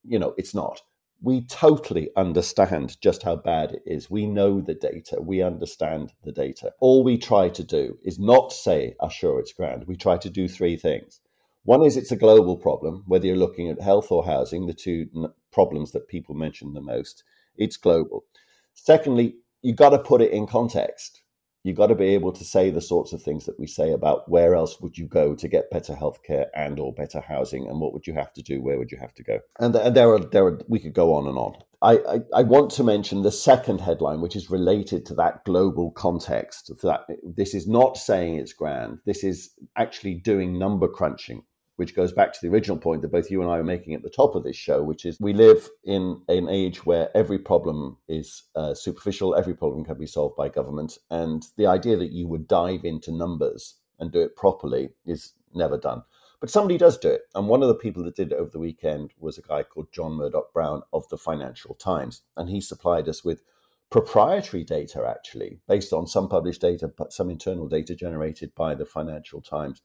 you 0.05 0.19
know, 0.19 0.33
it's 0.37 0.55
not. 0.55 0.81
We 1.23 1.45
totally 1.45 2.09
understand 2.17 2.99
just 2.99 3.23
how 3.23 3.37
bad 3.37 3.71
it 3.71 3.83
is. 3.85 4.11
We 4.11 4.27
know 4.27 4.59
the 4.59 4.73
data. 4.73 5.21
We 5.21 5.41
understand 5.41 6.11
the 6.23 6.33
data. 6.33 6.73
All 6.81 7.01
we 7.03 7.17
try 7.17 7.47
to 7.47 7.63
do 7.63 7.97
is 8.03 8.19
not 8.19 8.51
say, 8.51 8.95
ah, 8.99 9.07
sure, 9.07 9.39
it's 9.39 9.53
grand. 9.53 9.87
We 9.87 9.95
try 9.95 10.17
to 10.17 10.29
do 10.29 10.49
three 10.49 10.75
things. 10.75 11.21
One 11.63 11.81
is 11.81 11.95
it's 11.95 12.11
a 12.11 12.17
global 12.17 12.57
problem, 12.57 13.05
whether 13.07 13.25
you're 13.25 13.37
looking 13.37 13.69
at 13.69 13.81
health 13.81 14.11
or 14.11 14.25
housing, 14.25 14.67
the 14.67 14.73
two 14.73 15.07
problems 15.49 15.93
that 15.93 16.09
people 16.09 16.35
mention 16.35 16.73
the 16.73 16.81
most 16.81 17.23
it's 17.55 17.77
global. 17.77 18.25
Secondly, 18.73 19.35
you've 19.61 19.77
got 19.77 19.91
to 19.91 19.99
put 19.99 20.21
it 20.21 20.31
in 20.31 20.45
context. 20.45 21.22
You 21.63 21.73
got 21.73 21.87
to 21.87 21.95
be 21.95 22.07
able 22.07 22.33
to 22.33 22.43
say 22.43 22.69
the 22.69 22.81
sorts 22.81 23.13
of 23.13 23.21
things 23.21 23.45
that 23.45 23.57
we 23.57 23.67
say 23.67 23.91
about 23.91 24.29
where 24.29 24.53
else 24.53 24.81
would 24.81 24.97
you 24.97 25.07
go 25.07 25.33
to 25.33 25.47
get 25.47 25.71
better 25.71 25.93
healthcare 25.93 26.47
and 26.53 26.77
or 26.77 26.93
better 26.93 27.21
housing, 27.21 27.67
and 27.67 27.79
what 27.79 27.93
would 27.93 28.05
you 28.05 28.13
have 28.13 28.33
to 28.33 28.41
do? 28.41 28.61
Where 28.61 28.77
would 28.77 28.91
you 28.91 28.97
have 28.97 29.13
to 29.15 29.23
go? 29.23 29.39
And, 29.59 29.73
and 29.75 29.95
there 29.95 30.09
are 30.09 30.19
there 30.19 30.45
are 30.45 30.59
we 30.67 30.79
could 30.79 30.93
go 30.93 31.13
on 31.13 31.25
and 31.25 31.37
on. 31.37 31.55
I, 31.81 31.97
I, 32.15 32.19
I 32.39 32.43
want 32.43 32.71
to 32.71 32.83
mention 32.83 33.21
the 33.21 33.31
second 33.31 33.79
headline, 33.79 34.19
which 34.19 34.35
is 34.35 34.49
related 34.49 35.05
to 35.05 35.15
that 35.15 35.45
global 35.45 35.91
context. 35.91 36.69
That 36.81 37.07
this 37.23 37.53
is 37.53 37.65
not 37.65 37.97
saying 37.97 38.35
it's 38.35 38.53
grand. 38.53 38.99
This 39.05 39.23
is 39.23 39.51
actually 39.77 40.15
doing 40.15 40.59
number 40.59 40.89
crunching 40.89 41.43
which 41.83 41.95
goes 41.97 42.13
back 42.13 42.31
to 42.31 42.39
the 42.41 42.47
original 42.47 42.77
point 42.77 43.01
that 43.01 43.11
both 43.11 43.29
you 43.29 43.41
and 43.41 43.51
I 43.51 43.57
are 43.57 43.63
making 43.63 43.93
at 43.93 44.03
the 44.03 44.09
top 44.09 44.35
of 44.35 44.45
this 44.45 44.55
show, 44.55 44.81
which 44.81 45.03
is 45.03 45.19
we 45.19 45.33
live 45.33 45.69
in 45.83 46.21
an 46.29 46.47
age 46.47 46.85
where 46.85 47.09
every 47.13 47.37
problem 47.37 47.97
is 48.07 48.43
uh, 48.55 48.73
superficial, 48.73 49.35
every 49.35 49.53
problem 49.53 49.83
can 49.83 49.97
be 49.97 50.07
solved 50.07 50.37
by 50.37 50.47
government. 50.47 50.97
And 51.11 51.45
the 51.57 51.67
idea 51.67 51.97
that 51.97 52.13
you 52.13 52.25
would 52.25 52.47
dive 52.47 52.85
into 52.85 53.11
numbers 53.11 53.75
and 53.99 54.13
do 54.13 54.21
it 54.21 54.37
properly 54.37 54.91
is 55.05 55.33
never 55.53 55.77
done. 55.77 56.03
But 56.39 56.49
somebody 56.49 56.77
does 56.77 56.97
do 56.97 57.09
it. 57.09 57.23
And 57.35 57.49
one 57.49 57.61
of 57.61 57.67
the 57.67 57.75
people 57.75 58.05
that 58.05 58.15
did 58.15 58.31
it 58.31 58.37
over 58.37 58.49
the 58.49 58.59
weekend 58.59 59.11
was 59.19 59.37
a 59.37 59.41
guy 59.41 59.63
called 59.63 59.91
John 59.91 60.13
Murdoch 60.13 60.53
Brown 60.53 60.83
of 60.93 61.05
the 61.09 61.17
Financial 61.17 61.75
Times. 61.75 62.21
And 62.37 62.49
he 62.49 62.61
supplied 62.61 63.09
us 63.09 63.25
with 63.25 63.43
proprietary 63.89 64.63
data, 64.63 65.05
actually, 65.05 65.59
based 65.67 65.91
on 65.91 66.07
some 66.07 66.29
published 66.29 66.61
data, 66.61 66.87
but 66.87 67.11
some 67.11 67.29
internal 67.29 67.67
data 67.67 67.93
generated 67.93 68.55
by 68.55 68.73
the 68.73 68.85
Financial 68.85 69.41
Times 69.41 69.81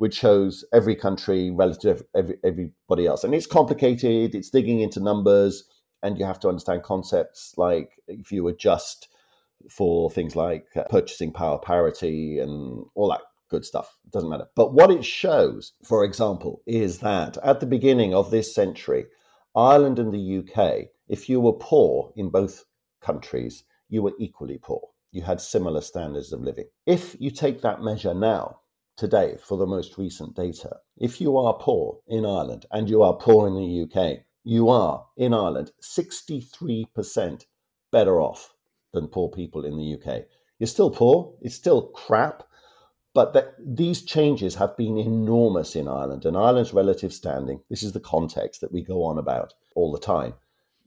which 0.00 0.14
shows 0.14 0.64
every 0.72 0.96
country 0.96 1.50
relative 1.50 1.98
to 1.98 2.06
every, 2.14 2.36
everybody 2.42 3.06
else. 3.06 3.22
And 3.22 3.34
it's 3.34 3.46
complicated, 3.46 4.34
it's 4.34 4.48
digging 4.48 4.80
into 4.80 4.98
numbers, 4.98 5.64
and 6.02 6.18
you 6.18 6.24
have 6.24 6.40
to 6.40 6.48
understand 6.48 6.84
concepts 6.84 7.52
like 7.58 7.90
if 8.08 8.32
you 8.32 8.48
adjust 8.48 9.08
for 9.68 10.10
things 10.10 10.34
like 10.34 10.68
uh, 10.74 10.84
purchasing 10.84 11.34
power 11.34 11.58
parity 11.58 12.38
and 12.38 12.82
all 12.94 13.10
that 13.10 13.20
good 13.50 13.62
stuff. 13.62 13.98
It 14.06 14.12
doesn't 14.12 14.30
matter. 14.30 14.46
But 14.56 14.72
what 14.72 14.90
it 14.90 15.04
shows, 15.04 15.74
for 15.84 16.02
example, 16.02 16.62
is 16.66 17.00
that 17.00 17.36
at 17.44 17.60
the 17.60 17.66
beginning 17.66 18.14
of 18.14 18.30
this 18.30 18.54
century, 18.54 19.04
Ireland 19.54 19.98
and 19.98 20.14
the 20.14 20.38
UK, 20.38 20.88
if 21.08 21.28
you 21.28 21.42
were 21.42 21.52
poor 21.52 22.10
in 22.16 22.30
both 22.30 22.64
countries, 23.02 23.64
you 23.90 24.00
were 24.00 24.14
equally 24.18 24.56
poor. 24.56 24.80
You 25.12 25.20
had 25.20 25.42
similar 25.42 25.82
standards 25.82 26.32
of 26.32 26.40
living. 26.40 26.68
If 26.86 27.16
you 27.20 27.30
take 27.30 27.60
that 27.60 27.82
measure 27.82 28.14
now, 28.14 28.60
today, 28.96 29.36
for 29.42 29.56
the 29.56 29.66
most 29.66 29.98
recent 29.98 30.36
data, 30.36 30.76
if 30.96 31.20
you 31.20 31.36
are 31.36 31.54
poor 31.54 31.98
in 32.06 32.26
Ireland 32.26 32.66
and 32.70 32.88
you 32.88 33.02
are 33.02 33.14
poor 33.14 33.46
in 33.46 33.54
the 33.54 33.82
UK, 33.82 34.24
you 34.44 34.68
are 34.68 35.06
in 35.16 35.34
Ireland 35.34 35.70
63% 35.82 37.44
better 37.92 38.20
off 38.20 38.54
than 38.92 39.08
poor 39.08 39.28
people 39.28 39.64
in 39.64 39.76
the 39.76 39.94
UK. 39.94 40.24
You're 40.58 40.66
still 40.66 40.90
poor, 40.90 41.34
it's 41.40 41.54
still 41.54 41.88
crap, 41.88 42.42
but 43.14 43.56
these 43.58 44.02
changes 44.02 44.54
have 44.54 44.76
been 44.76 44.96
enormous 44.96 45.74
in 45.74 45.88
Ireland 45.88 46.24
and 46.24 46.36
Ireland's 46.36 46.72
relative 46.72 47.12
standing. 47.12 47.60
This 47.68 47.82
is 47.82 47.92
the 47.92 48.00
context 48.00 48.60
that 48.60 48.72
we 48.72 48.82
go 48.82 49.02
on 49.04 49.18
about 49.18 49.54
all 49.74 49.90
the 49.90 49.98
time. 49.98 50.34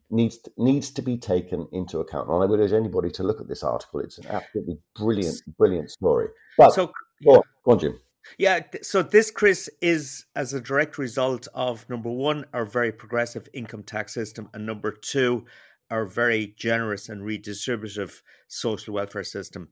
Needs 0.10 0.38
to, 0.40 0.52
needs 0.58 0.92
to 0.92 1.02
be 1.02 1.18
taken 1.18 1.68
into 1.72 2.00
account. 2.00 2.30
And 2.30 2.44
I 2.44 2.46
would 2.46 2.60
urge 2.60 2.72
anybody 2.72 3.10
to 3.12 3.24
look 3.24 3.42
at 3.42 3.48
this 3.48 3.64
article. 3.64 4.00
It's 4.00 4.20
an 4.20 4.28
absolutely 4.28 4.78
brilliant, 4.96 5.42
brilliant 5.58 5.90
story. 5.90 6.28
But 6.58 6.74
so, 6.74 6.92
go, 7.24 7.36
on, 7.36 7.42
go 7.64 7.72
on, 7.72 7.80
Jim. 7.80 8.00
Yeah, 8.38 8.62
so 8.82 9.04
this, 9.04 9.32
Chris, 9.32 9.70
is 9.82 10.26
as 10.36 10.54
a 10.54 10.62
direct 10.62 10.98
result 10.98 11.48
of 11.54 11.88
number 11.90 12.10
one, 12.10 12.46
our 12.54 12.66
very 12.66 12.92
progressive 12.92 13.48
income 13.54 13.84
tax 13.84 14.14
system, 14.14 14.50
and 14.54 14.66
number 14.66 14.92
two, 14.92 15.46
our 15.90 16.06
very 16.06 16.54
generous 16.58 17.10
and 17.10 17.22
redistributive 17.22 18.22
social 18.48 18.94
welfare 18.94 19.24
system. 19.24 19.70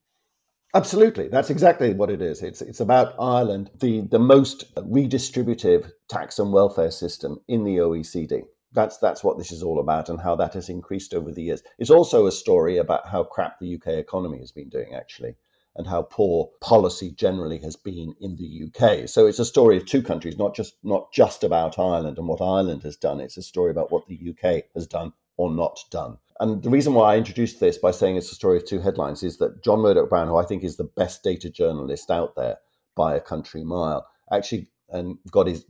Absolutely, 0.74 1.28
that's 1.28 1.50
exactly 1.50 1.94
what 1.94 2.10
it 2.10 2.22
is. 2.22 2.42
It's 2.42 2.62
it's 2.62 2.80
about 2.80 3.16
Ireland, 3.20 3.72
the 3.80 4.02
the 4.02 4.20
most 4.20 4.74
redistributive 4.76 5.92
tax 6.08 6.40
and 6.40 6.54
welfare 6.54 6.92
system 6.92 7.40
in 7.50 7.66
the 7.66 7.78
OECD. 7.78 8.44
That's 8.72 8.98
that's 8.98 9.22
what 9.22 9.38
this 9.38 9.52
is 9.52 9.64
all 9.64 9.80
about, 9.80 10.08
and 10.08 10.22
how 10.22 10.36
that 10.38 10.54
has 10.54 10.70
increased 10.70 11.14
over 11.14 11.32
the 11.32 11.44
years. 11.44 11.62
It's 11.78 11.90
also 11.90 12.26
a 12.26 12.32
story 12.32 12.78
about 12.78 13.08
how 13.08 13.24
crap 13.24 13.60
the 13.60 13.76
UK 13.76 13.88
economy 13.88 14.40
has 14.40 14.54
been 14.54 14.70
doing, 14.70 14.94
actually, 14.94 15.36
and 15.76 15.88
how 15.88 16.02
poor 16.04 16.50
policy 16.60 17.12
generally 17.12 17.58
has 17.60 17.76
been 17.76 18.14
in 18.20 18.36
the 18.36 18.64
UK. 18.66 19.08
So 19.08 19.26
it's 19.26 19.40
a 19.40 19.46
story 19.46 19.78
of 19.78 19.86
two 19.86 20.02
countries, 20.02 20.38
not 20.38 20.56
just 20.56 20.76
not 20.84 21.12
just 21.14 21.44
about 21.44 21.80
Ireland 21.80 22.18
and 22.18 22.28
what 22.28 22.42
Ireland 22.42 22.84
has 22.84 22.98
done. 22.98 23.20
It's 23.20 23.38
a 23.38 23.42
story 23.42 23.72
about 23.72 23.92
what 23.92 24.08
the 24.08 24.20
UK 24.32 24.64
has 24.76 24.88
done 24.88 25.14
or 25.38 25.50
not 25.50 25.80
done. 25.90 26.18
And 26.40 26.62
the 26.64 26.70
reason 26.70 26.94
why 26.94 27.14
I 27.14 27.18
introduced 27.18 27.60
this 27.60 27.78
by 27.78 27.92
saying 27.92 28.16
it's 28.16 28.32
a 28.32 28.36
story 28.36 28.58
of 28.58 28.66
two 28.66 28.80
headlines 28.80 29.24
is 29.24 29.38
that 29.38 29.64
John 29.64 29.80
Murdoch 29.80 30.10
Brown, 30.10 30.28
who 30.28 30.38
I 30.38 30.44
think 30.44 30.64
is 30.64 30.76
the 30.76 30.92
best 30.98 31.24
data 31.24 31.50
journalist 31.50 32.10
out 32.10 32.36
there 32.36 32.58
by 32.96 33.16
a 33.16 33.22
country 33.22 33.64
mile, 33.64 34.08
actually 34.32 34.68
um, 34.92 35.20
got 35.30 35.48
his 35.48 35.66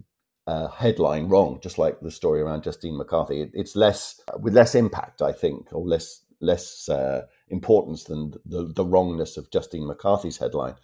uh, 0.48 0.68
headline 0.70 1.28
wrong, 1.28 1.60
just 1.62 1.78
like 1.78 2.00
the 2.00 2.10
story 2.10 2.42
around 2.42 2.64
Justine 2.64 2.98
McCarthy. 2.98 3.42
It, 3.42 3.52
it's 3.54 3.76
less 3.76 4.22
with 4.40 4.54
less 4.56 4.74
impact, 4.74 5.22
I 5.22 5.32
think, 5.32 5.68
or 5.72 5.86
less 5.86 6.24
less 6.40 6.90
uh, 6.90 7.26
importance 7.52 8.06
than 8.06 8.34
the, 8.46 8.66
the 8.66 8.86
wrongness 8.86 9.38
of 9.38 9.52
Justine 9.52 9.88
McCarthy's 9.88 10.38
headline. 10.38 10.76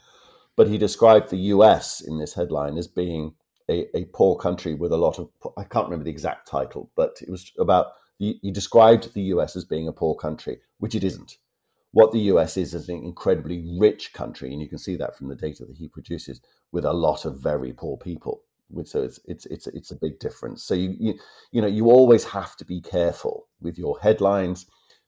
But 0.55 0.67
he 0.67 0.77
described 0.77 1.29
the 1.29 1.53
US 1.55 2.01
in 2.01 2.19
this 2.19 2.33
headline 2.33 2.77
as 2.77 2.87
being 2.87 3.35
a, 3.69 3.95
a 3.95 4.05
poor 4.05 4.35
country 4.35 4.73
with 4.73 4.91
a 4.91 4.97
lot 4.97 5.19
of 5.19 5.29
I 5.57 5.63
can't 5.63 5.85
remember 5.85 6.05
the 6.05 6.11
exact 6.11 6.47
title, 6.47 6.89
but 6.95 7.17
it 7.21 7.29
was 7.29 7.51
about 7.59 7.87
he, 8.17 8.39
he 8.41 8.51
described 8.51 9.13
the 9.13 9.23
US 9.33 9.55
as 9.55 9.65
being 9.65 9.87
a 9.87 9.93
poor 9.93 10.15
country, 10.15 10.59
which 10.79 10.95
it 10.95 11.03
isn't. 11.03 11.37
What 11.91 12.11
the 12.11 12.31
US 12.31 12.57
is 12.57 12.73
is 12.73 12.89
an 12.89 13.03
incredibly 13.03 13.77
rich 13.79 14.13
country, 14.13 14.51
and 14.51 14.61
you 14.61 14.67
can 14.67 14.77
see 14.77 14.95
that 14.97 15.17
from 15.17 15.29
the 15.29 15.35
data 15.35 15.65
that 15.65 15.77
he 15.77 15.87
produces, 15.87 16.41
with 16.71 16.85
a 16.85 16.93
lot 16.93 17.25
of 17.25 17.39
very 17.39 17.73
poor 17.73 17.97
people. 17.97 18.43
So 18.83 19.01
it's 19.01 19.19
it's 19.25 19.45
it's 19.45 19.67
it's 19.67 19.91
a 19.91 19.95
big 19.95 20.19
difference. 20.19 20.63
So 20.63 20.73
you 20.73 20.95
you 20.99 21.13
you 21.51 21.61
know 21.61 21.67
you 21.67 21.89
always 21.89 22.25
have 22.25 22.55
to 22.57 22.65
be 22.65 22.81
careful 22.81 23.47
with 23.61 23.77
your 23.77 23.99
headlines, 23.99 24.65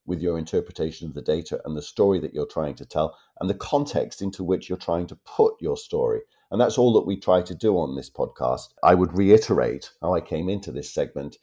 with 0.09 0.19
your 0.19 0.39
interpretation 0.39 1.07
of 1.07 1.13
the 1.13 1.21
data 1.21 1.61
and 1.63 1.77
the 1.77 1.81
story 1.81 2.19
that 2.19 2.33
you're 2.33 2.47
trying 2.47 2.75
to 2.75 2.85
tell, 2.85 3.15
and 3.39 3.49
the 3.49 3.53
context 3.53 4.21
into 4.21 4.43
which 4.43 4.67
you're 4.67 4.77
trying 4.77 5.07
to 5.07 5.15
put 5.17 5.53
your 5.61 5.77
story. 5.77 6.21
And 6.51 6.59
that's 6.59 6.79
all 6.79 6.91
that 6.93 7.05
we 7.05 7.15
try 7.15 7.43
to 7.43 7.53
do 7.53 7.77
on 7.77 7.95
this 7.95 8.09
podcast. 8.09 8.73
I 8.83 8.95
would 8.95 9.15
reiterate 9.15 9.91
how 10.01 10.15
I 10.15 10.21
came 10.21 10.49
into 10.49 10.71
this 10.71 10.91
segment 10.91 11.37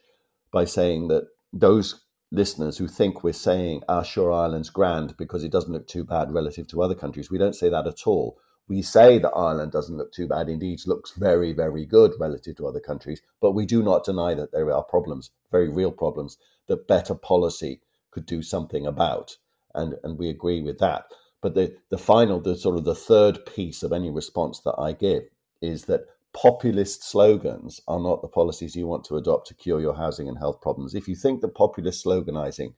by 0.50 0.64
saying 0.64 1.06
that 1.08 1.28
those 1.52 2.02
listeners 2.32 2.76
who 2.76 2.88
think 2.88 3.22
we're 3.22 3.32
saying 3.32 3.82
our 3.88 4.04
sure 4.04 4.32
Ireland's 4.32 4.70
grand 4.70 5.16
because 5.16 5.44
it 5.44 5.52
doesn't 5.52 5.72
look 5.72 5.86
too 5.86 6.02
bad 6.02 6.32
relative 6.32 6.66
to 6.68 6.82
other 6.82 6.96
countries. 6.96 7.30
We 7.30 7.38
don't 7.38 7.54
say 7.54 7.68
that 7.68 7.86
at 7.86 8.04
all. 8.06 8.36
We 8.68 8.82
say 8.82 9.20
that 9.20 9.30
Ireland 9.30 9.70
doesn't 9.70 9.96
look 9.96 10.12
too 10.12 10.26
bad, 10.26 10.48
indeed 10.48 10.80
looks 10.86 11.12
very, 11.12 11.52
very 11.52 11.86
good 11.86 12.14
relative 12.18 12.56
to 12.56 12.66
other 12.66 12.80
countries, 12.80 13.22
but 13.40 13.52
we 13.52 13.64
do 13.64 13.80
not 13.80 14.02
deny 14.02 14.34
that 14.34 14.50
there 14.50 14.72
are 14.72 14.82
problems, 14.82 15.30
very 15.52 15.68
real 15.68 15.92
problems, 15.92 16.36
that 16.66 16.88
better 16.88 17.14
policy 17.14 17.80
could 18.16 18.24
do 18.24 18.40
something 18.40 18.86
about. 18.86 19.36
And, 19.74 19.96
and 20.02 20.18
we 20.18 20.30
agree 20.30 20.62
with 20.62 20.78
that. 20.78 21.04
But 21.42 21.54
the, 21.54 21.76
the 21.90 21.98
final, 21.98 22.40
the 22.40 22.56
sort 22.56 22.78
of 22.78 22.84
the 22.84 22.94
third 22.94 23.44
piece 23.44 23.82
of 23.82 23.92
any 23.92 24.10
response 24.10 24.60
that 24.60 24.74
I 24.78 24.92
give 24.92 25.24
is 25.60 25.84
that 25.84 26.06
populist 26.32 27.04
slogans 27.04 27.82
are 27.86 28.00
not 28.00 28.22
the 28.22 28.28
policies 28.28 28.74
you 28.74 28.86
want 28.86 29.04
to 29.04 29.18
adopt 29.18 29.48
to 29.48 29.54
cure 29.54 29.82
your 29.82 29.94
housing 29.94 30.28
and 30.30 30.38
health 30.38 30.62
problems. 30.62 30.94
If 30.94 31.08
you 31.08 31.14
think 31.14 31.42
that 31.42 31.54
populist 31.54 32.06
sloganizing 32.06 32.72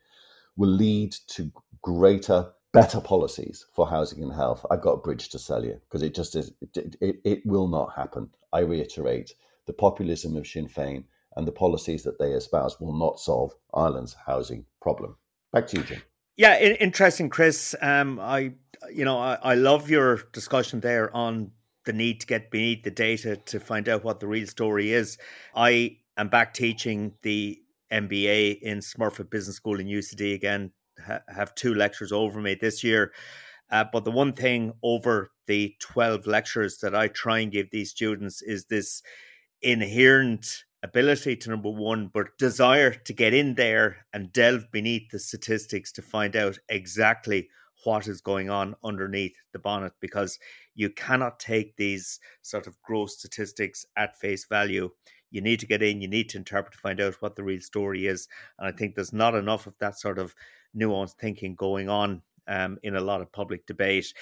will 0.57 0.70
lead 0.70 1.12
to 1.29 1.53
greater, 1.83 2.51
better 2.72 3.01
policies 3.01 3.64
for 3.72 3.87
housing 3.88 4.24
and 4.24 4.33
health, 4.33 4.66
I've 4.72 4.83
got 4.83 4.94
a 4.94 5.05
bridge 5.07 5.29
to 5.29 5.38
sell 5.38 5.64
you 5.64 5.81
because 5.85 6.03
it 6.03 6.16
just 6.16 6.35
is, 6.35 6.51
it, 6.61 6.96
it, 7.01 7.20
it 7.24 7.46
will 7.46 7.68
not 7.68 7.94
happen. 7.94 8.31
I 8.53 8.61
reiterate 8.61 9.35
the 9.66 9.72
populism 9.72 10.37
of 10.37 10.48
Sinn 10.48 10.66
Féin 10.66 11.05
and 11.37 11.46
the 11.46 11.53
policies 11.53 12.03
that 12.03 12.18
they 12.18 12.33
espouse 12.33 12.81
will 12.81 12.98
not 12.98 13.20
solve 13.20 13.55
Ireland's 13.72 14.16
housing 14.27 14.66
problem. 14.83 15.16
Back 15.52 15.66
to 15.68 15.78
you, 15.78 15.82
Jim. 15.84 16.02
Yeah, 16.37 16.58
interesting, 16.61 17.30
Chris. 17.30 17.74
Um, 17.80 18.20
I, 18.20 18.52
you 18.92 19.04
know, 19.04 19.18
I, 19.18 19.38
I 19.42 19.54
love 19.54 19.90
your 19.90 20.20
discussion 20.32 20.80
there 20.80 21.14
on 21.14 21.50
the 21.84 21.92
need 21.92 22.20
to 22.20 22.26
get 22.26 22.50
beneath 22.50 22.84
the 22.84 22.90
data 22.90 23.37
to 23.37 23.58
find 23.58 23.88
out 23.88 24.04
what 24.04 24.20
the 24.20 24.26
real 24.26 24.46
story 24.46 24.92
is. 24.92 25.18
I 25.54 25.96
am 26.16 26.28
back 26.28 26.54
teaching 26.54 27.14
the 27.22 27.58
MBA 27.90 28.61
in 28.61 28.78
Smurfit 28.78 29.30
Business 29.30 29.56
School 29.56 29.80
in 29.80 29.87
UCD 29.87 30.34
again. 30.34 30.72
Ha- 31.04 31.22
have 31.28 31.54
two 31.54 31.74
lectures 31.74 32.12
over 32.12 32.40
me 32.40 32.54
this 32.54 32.84
year. 32.84 33.12
Uh, 33.70 33.84
but 33.92 34.04
the 34.04 34.11
one 34.11 34.32
thing 34.32 34.72
over 34.82 35.32
the 35.46 35.74
12 35.80 36.26
lectures 36.26 36.78
that 36.78 36.94
I 36.94 37.08
try 37.08 37.40
and 37.40 37.52
give 37.52 37.70
these 37.70 37.90
students 37.90 38.42
is 38.42 38.66
this 38.66 39.02
inherent 39.62 40.64
ability 40.82 41.36
to 41.36 41.50
number 41.50 41.70
one, 41.70 42.10
but 42.12 42.38
desire 42.38 42.92
to 42.92 43.12
get 43.12 43.34
in 43.34 43.54
there 43.54 44.06
and 44.12 44.32
delve 44.32 44.70
beneath 44.70 45.10
the 45.10 45.18
statistics 45.18 45.92
to 45.92 46.02
find 46.02 46.36
out 46.36 46.58
exactly 46.68 47.48
what 47.84 48.08
is 48.08 48.20
going 48.20 48.50
on 48.50 48.74
underneath 48.84 49.36
the 49.52 49.58
bonnet 49.58 49.92
because 50.00 50.38
you 50.74 50.90
cannot 50.90 51.38
take 51.38 51.76
these 51.76 52.18
sort 52.42 52.66
of 52.66 52.80
gross 52.82 53.16
statistics 53.18 53.86
at 53.96 54.18
face 54.18 54.46
value. 54.46 54.90
You 55.30 55.40
need 55.40 55.60
to 55.60 55.66
get 55.66 55.82
in, 55.82 56.00
you 56.00 56.08
need 56.08 56.28
to 56.30 56.38
interpret 56.38 56.72
to 56.72 56.78
find 56.78 57.00
out 57.00 57.20
what 57.20 57.36
the 57.36 57.44
real 57.44 57.60
story 57.60 58.06
is. 58.06 58.28
And 58.58 58.68
I 58.68 58.72
think 58.72 58.94
there's 58.94 59.12
not 59.12 59.34
enough 59.34 59.66
of 59.66 59.74
that 59.78 59.98
sort 59.98 60.18
of 60.18 60.34
nuanced 60.76 61.18
thinking 61.20 61.54
going 61.54 61.88
on 61.88 62.22
um, 62.46 62.78
in 62.82 62.96
a 62.96 63.00
lot 63.00 63.20
of 63.20 63.30
public 63.30 63.66
debate. 63.66 64.12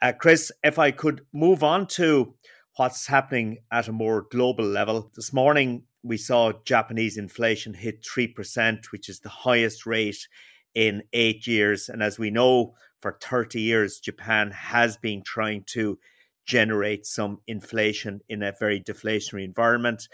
Uh, 0.00 0.12
Chris, 0.18 0.52
if 0.62 0.78
I 0.78 0.90
could 0.90 1.26
move 1.32 1.62
on 1.62 1.86
to 1.88 2.34
what's 2.76 3.06
happening 3.06 3.58
at 3.70 3.88
a 3.88 3.92
more 3.92 4.26
global 4.30 4.64
level. 4.64 5.10
This 5.14 5.32
morning, 5.32 5.82
we 6.02 6.16
saw 6.16 6.52
Japanese 6.64 7.16
inflation 7.16 7.74
hit 7.74 8.02
3%, 8.02 8.86
which 8.86 9.08
is 9.08 9.20
the 9.20 9.28
highest 9.28 9.86
rate 9.86 10.26
in 10.74 11.02
eight 11.12 11.46
years. 11.46 11.88
And 11.88 12.02
as 12.02 12.18
we 12.18 12.30
know, 12.30 12.74
for 13.00 13.18
30 13.20 13.60
years, 13.60 13.98
Japan 13.98 14.50
has 14.52 14.96
been 14.96 15.22
trying 15.22 15.64
to 15.68 15.98
generate 16.46 17.06
some 17.06 17.38
inflation 17.46 18.20
in 18.28 18.42
a 18.42 18.52
very 18.58 18.80
deflationary 18.80 19.44
environment. 19.44 20.08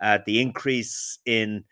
Uh, 0.00 0.18
the 0.26 0.40
increase 0.40 1.18
in 1.26 1.64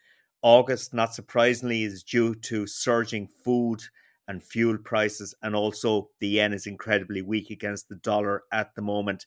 August, 0.42 0.92
not 0.92 1.14
surprisingly, 1.14 1.84
is 1.84 2.02
due 2.02 2.34
to 2.34 2.66
surging 2.66 3.28
food 3.44 3.82
and 4.28 4.42
fuel 4.42 4.78
prices, 4.78 5.34
and 5.42 5.54
also 5.54 6.08
the 6.20 6.28
yen 6.28 6.52
is 6.52 6.66
incredibly 6.66 7.22
weak 7.22 7.50
against 7.50 7.88
the 7.88 7.96
dollar 7.96 8.42
at 8.52 8.74
the 8.74 8.82
moment. 8.82 9.26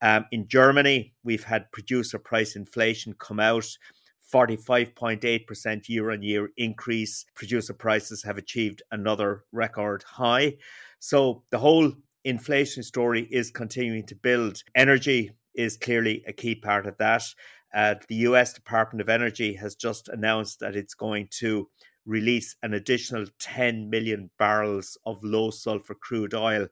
Um, 0.00 0.26
in 0.30 0.46
Germany, 0.48 1.14
we've 1.24 1.44
had 1.44 1.70
producer 1.72 2.18
price 2.18 2.56
inflation 2.56 3.14
come 3.18 3.40
out. 3.40 3.66
45.8% 4.32 5.88
year 5.88 6.10
on 6.10 6.22
year 6.22 6.50
increase. 6.56 7.24
Producer 7.34 7.72
prices 7.72 8.22
have 8.22 8.36
achieved 8.36 8.82
another 8.90 9.44
record 9.52 10.02
high. 10.02 10.56
So 10.98 11.44
the 11.50 11.58
whole 11.58 11.92
inflation 12.24 12.82
story 12.82 13.26
is 13.30 13.50
continuing 13.50 14.04
to 14.06 14.14
build. 14.14 14.62
Energy 14.74 15.30
is 15.54 15.76
clearly 15.76 16.22
a 16.26 16.32
key 16.32 16.54
part 16.54 16.86
of 16.86 16.96
that. 16.98 17.22
Uh, 17.74 17.94
the 18.08 18.16
US 18.16 18.52
Department 18.52 19.00
of 19.00 19.08
Energy 19.08 19.54
has 19.54 19.74
just 19.74 20.08
announced 20.08 20.60
that 20.60 20.76
it's 20.76 20.94
going 20.94 21.28
to 21.38 21.68
release 22.06 22.56
an 22.62 22.74
additional 22.74 23.26
10 23.38 23.90
million 23.90 24.30
barrels 24.38 24.96
of 25.04 25.22
low 25.22 25.50
sulfur 25.50 25.94
crude 25.94 26.34
oil 26.34 26.66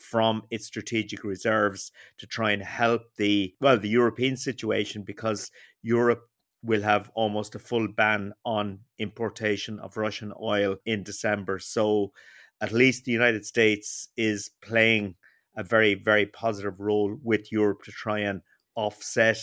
from 0.00 0.42
its 0.50 0.66
strategic 0.66 1.24
reserves 1.24 1.92
to 2.18 2.26
try 2.26 2.50
and 2.52 2.62
help 2.62 3.02
the 3.16 3.54
well 3.60 3.78
the 3.78 3.88
European 3.88 4.36
situation 4.36 5.02
because 5.02 5.50
Europe 5.82 6.22
will 6.62 6.82
have 6.82 7.10
almost 7.14 7.54
a 7.54 7.58
full 7.58 7.88
ban 7.88 8.32
on 8.44 8.80
importation 8.98 9.78
of 9.78 9.96
Russian 9.96 10.32
oil 10.40 10.76
in 10.84 11.02
December. 11.02 11.58
So 11.58 12.12
at 12.60 12.72
least 12.72 13.04
the 13.04 13.12
United 13.12 13.46
States 13.46 14.08
is 14.16 14.50
playing 14.62 15.14
a 15.56 15.62
very 15.62 15.94
very 15.94 16.26
positive 16.26 16.80
role 16.80 17.18
with 17.22 17.50
Europe 17.52 17.82
to 17.84 17.92
try 17.92 18.20
and 18.20 18.42
offset 18.74 19.38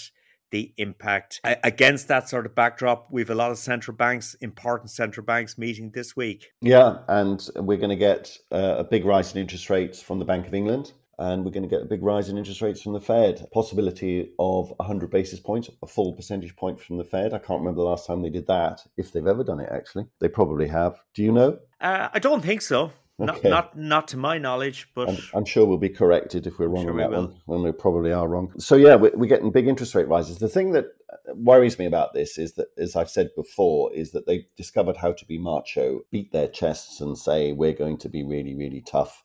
the 0.52 0.74
impact. 0.78 1.42
Against 1.64 2.08
that 2.08 2.30
sort 2.30 2.46
of 2.46 2.56
backdrop, 2.56 3.08
we 3.12 3.22
have 3.22 3.30
a 3.30 3.36
lot 3.36 3.52
of 3.52 3.58
central 3.58 3.96
banks, 3.96 4.36
important 4.36 4.92
central 4.92 5.26
banks, 5.26 5.58
meeting 5.58 5.92
this 5.92 6.16
week. 6.16 6.52
Yeah, 6.62 7.00
and 7.08 7.48
we're 7.56 7.78
going 7.78 7.90
to 7.90 7.96
get 7.96 8.38
uh, 8.52 8.76
a 8.80 8.84
big 8.84 9.06
rise 9.06 9.34
in 9.34 9.42
interest 9.42 9.70
rates 9.70 10.02
from 10.02 10.20
the 10.20 10.26
Bank 10.26 10.48
of 10.48 10.54
England. 10.54 10.94
And 11.20 11.44
we're 11.44 11.52
going 11.52 11.64
to 11.64 11.70
get 11.70 11.82
a 11.82 11.86
big 11.86 12.04
rise 12.04 12.30
in 12.30 12.38
interest 12.38 12.62
rates 12.62 12.80
from 12.80 12.94
the 12.94 13.02
Fed. 13.02 13.48
Possibility 13.52 14.34
of 14.38 14.72
100 14.78 15.10
basis 15.10 15.40
points, 15.40 15.68
a 15.82 15.88
full 15.88 16.14
percentage 16.14 16.56
point 16.56 16.80
from 16.80 16.98
the 16.98 17.04
Fed. 17.04 17.34
I 17.34 17.40
can't 17.40 17.60
remember 17.60 17.82
the 17.82 17.88
last 17.88 18.06
time 18.06 18.22
they 18.22 18.30
did 18.30 18.46
that, 18.48 18.82
if 18.98 19.12
they've 19.12 19.26
ever 19.26 19.44
done 19.44 19.60
it, 19.60 19.70
actually. 19.72 20.06
They 20.20 20.28
probably 20.28 20.68
have. 20.68 21.00
Do 21.16 21.24
you 21.24 21.32
know? 21.32 21.58
Uh, 21.82 22.10
I 22.14 22.20
don't 22.20 22.44
think 22.44 22.62
so. 22.62 22.92
Okay. 23.20 23.50
Not, 23.50 23.76
not, 23.76 23.78
not 23.78 24.08
to 24.10 24.18
my 24.18 24.38
knowledge, 24.38 24.90
but 24.94 25.10
I'm, 25.10 25.18
I'm, 25.34 25.46
sure 25.46 25.66
we'll 25.66 25.80
be 25.80 25.90
corrected 25.90 26.46
if 26.46 26.60
we're 26.60 26.68
wrong 26.68 26.84
sure 26.84 26.92
on 26.92 26.98
that 26.98 27.10
we 27.10 27.18
one, 27.18 27.36
when 27.46 27.64
we 27.64 27.72
probably 27.72 28.14
are 28.14 28.28
wrong. 28.28 28.54
So 28.60 28.76
yeah, 28.76 28.94
we're, 28.94 29.12
we're, 29.16 29.26
getting 29.26 29.52
big 29.52 29.68
interest 29.68 29.96
rate 29.96 30.08
rises. 30.08 30.38
The 30.38 30.48
thing 30.48 30.74
that 30.74 30.86
worries 31.34 31.80
me 31.80 31.88
about 31.88 32.14
this 32.14 32.38
is 32.38 32.54
that, 32.54 32.68
as 32.78 32.96
I've 32.96 33.10
said 33.10 33.32
before, 33.36 33.92
is 33.92 34.12
that 34.12 34.28
they've 34.28 34.46
discovered 34.56 34.98
how 34.98 35.14
to 35.14 35.26
be 35.26 35.40
macho, 35.40 36.02
beat 36.12 36.32
their 36.32 36.48
chests, 36.48 37.02
and 37.02 37.18
say 37.18 37.54
we're 37.54 37.74
going 37.74 37.98
to 38.00 38.10
be 38.10 38.24
really, 38.24 38.54
really 38.54 38.82
tough, 38.82 39.24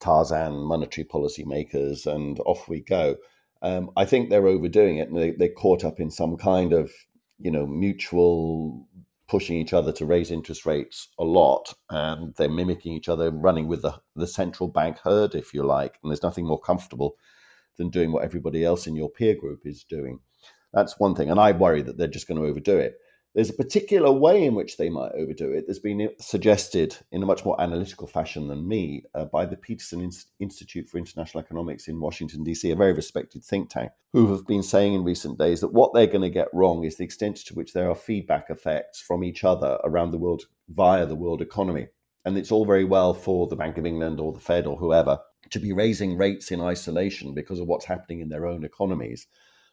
Tarzan 0.00 0.54
monetary 0.54 1.04
policy 1.04 1.44
makers, 1.44 2.06
and 2.06 2.40
off 2.40 2.68
we 2.68 2.80
go. 2.80 3.16
Um, 3.62 3.92
I 3.96 4.04
think 4.04 4.30
they're 4.30 4.48
overdoing 4.48 4.98
it, 4.98 5.08
and 5.08 5.16
they, 5.16 5.30
they're 5.30 5.48
caught 5.48 5.84
up 5.84 6.00
in 6.00 6.10
some 6.10 6.36
kind 6.36 6.72
of 6.72 6.90
you 7.38 7.50
know 7.50 7.66
mutual 7.66 8.88
pushing 9.32 9.56
each 9.56 9.72
other 9.72 9.92
to 9.92 10.04
raise 10.04 10.30
interest 10.30 10.66
rates 10.66 11.08
a 11.18 11.24
lot 11.24 11.72
and 11.88 12.34
they're 12.36 12.50
mimicking 12.50 12.92
each 12.92 13.08
other, 13.08 13.30
running 13.30 13.66
with 13.66 13.80
the, 13.80 13.94
the 14.14 14.26
central 14.26 14.68
bank 14.68 14.98
herd, 15.02 15.34
if 15.34 15.54
you 15.54 15.62
like. 15.62 15.98
And 16.02 16.12
there's 16.12 16.22
nothing 16.22 16.46
more 16.46 16.60
comfortable 16.60 17.16
than 17.78 17.88
doing 17.88 18.12
what 18.12 18.24
everybody 18.24 18.62
else 18.62 18.86
in 18.86 18.94
your 18.94 19.08
peer 19.08 19.34
group 19.34 19.62
is 19.64 19.84
doing. 19.84 20.20
That's 20.74 21.00
one 21.00 21.14
thing. 21.14 21.30
And 21.30 21.40
I 21.40 21.52
worry 21.52 21.80
that 21.80 21.96
they're 21.96 22.08
just 22.08 22.28
going 22.28 22.42
to 22.42 22.46
overdo 22.46 22.76
it. 22.76 22.98
There's 23.34 23.48
a 23.48 23.54
particular 23.54 24.12
way 24.12 24.44
in 24.44 24.54
which 24.54 24.76
they 24.76 24.90
might 24.90 25.12
overdo 25.12 25.52
it. 25.52 25.66
There's 25.66 25.78
been 25.78 26.10
suggested 26.18 26.98
in 27.10 27.22
a 27.22 27.26
much 27.26 27.46
more 27.46 27.58
analytical 27.58 28.06
fashion 28.06 28.48
than 28.48 28.68
me 28.68 29.04
uh, 29.14 29.24
by 29.24 29.46
the 29.46 29.56
Peterson 29.56 30.10
Institute 30.38 30.86
for 30.86 30.98
International 30.98 31.42
Economics 31.42 31.88
in 31.88 31.98
Washington, 31.98 32.44
D.C., 32.44 32.70
a 32.70 32.76
very 32.76 32.92
respected 32.92 33.42
think 33.42 33.70
tank, 33.70 33.90
who 34.12 34.30
have 34.32 34.46
been 34.46 34.62
saying 34.62 34.92
in 34.92 35.02
recent 35.02 35.38
days 35.38 35.62
that 35.62 35.72
what 35.72 35.94
they're 35.94 36.06
going 36.06 36.20
to 36.20 36.28
get 36.28 36.52
wrong 36.52 36.84
is 36.84 36.96
the 36.96 37.04
extent 37.04 37.36
to 37.36 37.54
which 37.54 37.72
there 37.72 37.88
are 37.88 37.94
feedback 37.94 38.50
effects 38.50 39.00
from 39.00 39.24
each 39.24 39.44
other 39.44 39.78
around 39.82 40.10
the 40.10 40.18
world 40.18 40.42
via 40.68 41.06
the 41.06 41.16
world 41.16 41.40
economy. 41.40 41.88
And 42.26 42.36
it's 42.36 42.52
all 42.52 42.66
very 42.66 42.84
well 42.84 43.14
for 43.14 43.46
the 43.46 43.56
Bank 43.56 43.78
of 43.78 43.86
England 43.86 44.20
or 44.20 44.34
the 44.34 44.40
Fed 44.40 44.66
or 44.66 44.76
whoever 44.76 45.18
to 45.48 45.58
be 45.58 45.72
raising 45.72 46.18
rates 46.18 46.50
in 46.50 46.60
isolation 46.60 47.32
because 47.32 47.60
of 47.60 47.66
what's 47.66 47.86
happening 47.86 48.20
in 48.20 48.28
their 48.28 48.46
own 48.46 48.62
economies 48.62 49.26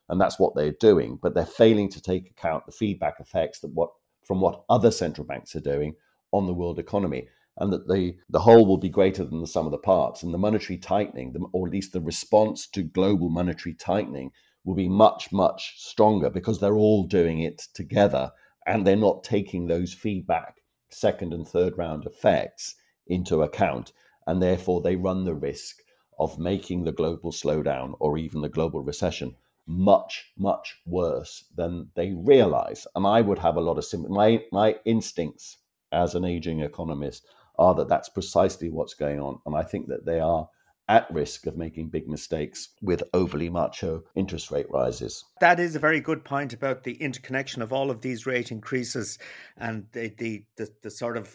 and 0.10 0.19
that's 0.19 0.39
what 0.39 0.56
they're 0.56 0.72
doing. 0.72 1.19
But 1.22 1.36
they're 1.36 1.45
failing 1.45 1.89
to 1.89 2.02
take 2.02 2.30
account 2.30 2.65
the 2.65 2.72
feedback 2.72 3.19
effects 3.19 3.60
that 3.60 3.74
what 3.74 3.91
from 4.26 4.41
what 4.41 4.63
other 4.69 4.91
central 4.91 5.26
banks 5.26 5.56
are 5.56 5.62
doing 5.62 5.95
on 6.32 6.45
the 6.45 6.54
world 6.54 6.80
economy, 6.80 7.28
and 7.58 7.72
that 7.72 7.88
the 7.88 8.15
the 8.30 8.41
whole 8.41 8.65
will 8.65 8.78
be 8.78 8.89
greater 8.89 9.24
than 9.24 9.39
the 9.41 9.48
sum 9.48 9.65
of 9.65 9.72
the 9.72 9.78
parts, 9.78 10.24
and 10.24 10.34
the 10.34 10.38
monetary 10.38 10.78
tightening, 10.78 11.36
or 11.54 11.67
at 11.67 11.74
least 11.74 11.93
the 11.93 12.02
response 12.02 12.67
to 12.67 12.84
global 12.84 13.30
monetary 13.30 13.74
tightening, 13.76 14.32
will 14.63 14.76
be 14.76 14.89
much 14.89 15.32
much 15.32 15.76
stronger 15.78 16.30
because 16.30 16.60
they're 16.60 16.76
all 16.76 17.04
doing 17.04 17.39
it 17.39 17.60
together, 17.74 18.32
and 18.65 18.86
they're 18.86 18.95
not 18.95 19.24
taking 19.24 19.67
those 19.67 19.93
feedback 19.93 20.56
second 20.89 21.34
and 21.34 21.48
third 21.48 21.78
round 21.78 22.06
effects 22.06 22.76
into 23.06 23.43
account, 23.43 23.93
and 24.26 24.41
therefore 24.41 24.82
they 24.82 24.95
run 24.95 25.24
the 25.24 25.36
risk 25.36 25.78
of 26.17 26.39
making 26.39 26.84
the 26.84 26.91
global 26.91 27.32
slowdown 27.32 27.93
or 28.00 28.17
even 28.17 28.41
the 28.41 28.50
global 28.50 28.82
recession 28.82 29.36
much, 29.69 30.32
much 30.36 30.75
worse 30.88 31.45
than 31.55 31.89
they 31.95 32.12
realize. 32.12 32.88
And 32.95 33.05
I 33.05 33.21
would 33.21 33.38
have 33.38 33.55
a 33.55 33.62
lot 33.62 33.77
of 33.77 33.86
sympathy. 33.86 34.13
My, 34.13 34.43
my 34.51 34.75
instincts 34.84 35.58
as 35.91 36.15
an 36.15 36.25
aging 36.25 36.62
economist 36.62 37.27
are 37.60 37.75
that 37.75 37.88
that's 37.88 38.10
precisely 38.10 38.69
what's 38.69 38.95
going 38.95 39.19
on. 39.19 39.39
And 39.45 39.55
I 39.55 39.62
think 39.62 39.88
that 39.88 40.05
they 40.05 40.19
are 40.19 40.49
at 40.88 41.10
risk 41.12 41.45
of 41.45 41.55
making 41.55 41.89
big 41.89 42.08
mistakes 42.10 42.69
with 42.82 43.03
overly 43.13 43.47
macho 43.47 44.03
interest 44.15 44.49
rate 44.49 44.65
rises. 44.71 45.23
That 45.39 45.60
is 45.60 45.75
a 45.75 45.79
very 45.79 45.99
good 45.99 46.25
point 46.25 46.51
about 46.51 46.84
the 46.84 46.93
interconnection 46.93 47.62
of 47.62 47.71
all 47.71 47.91
of 47.91 48.01
these 48.01 48.25
rate 48.25 48.51
increases 48.51 49.19
and 49.55 49.86
the 49.91 50.12
the, 50.17 50.45
the, 50.58 50.69
the 50.82 50.89
sort 50.89 51.15
of 51.15 51.32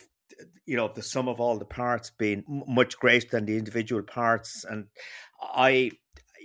you 0.66 0.76
know 0.76 0.90
the 0.92 1.02
sum 1.02 1.28
of 1.28 1.40
all 1.40 1.56
the 1.56 1.64
parts 1.64 2.10
being 2.10 2.42
much 2.48 2.98
greater 2.98 3.28
than 3.30 3.44
the 3.44 3.56
individual 3.56 4.02
parts 4.02 4.64
and 4.68 4.86
i 5.40 5.90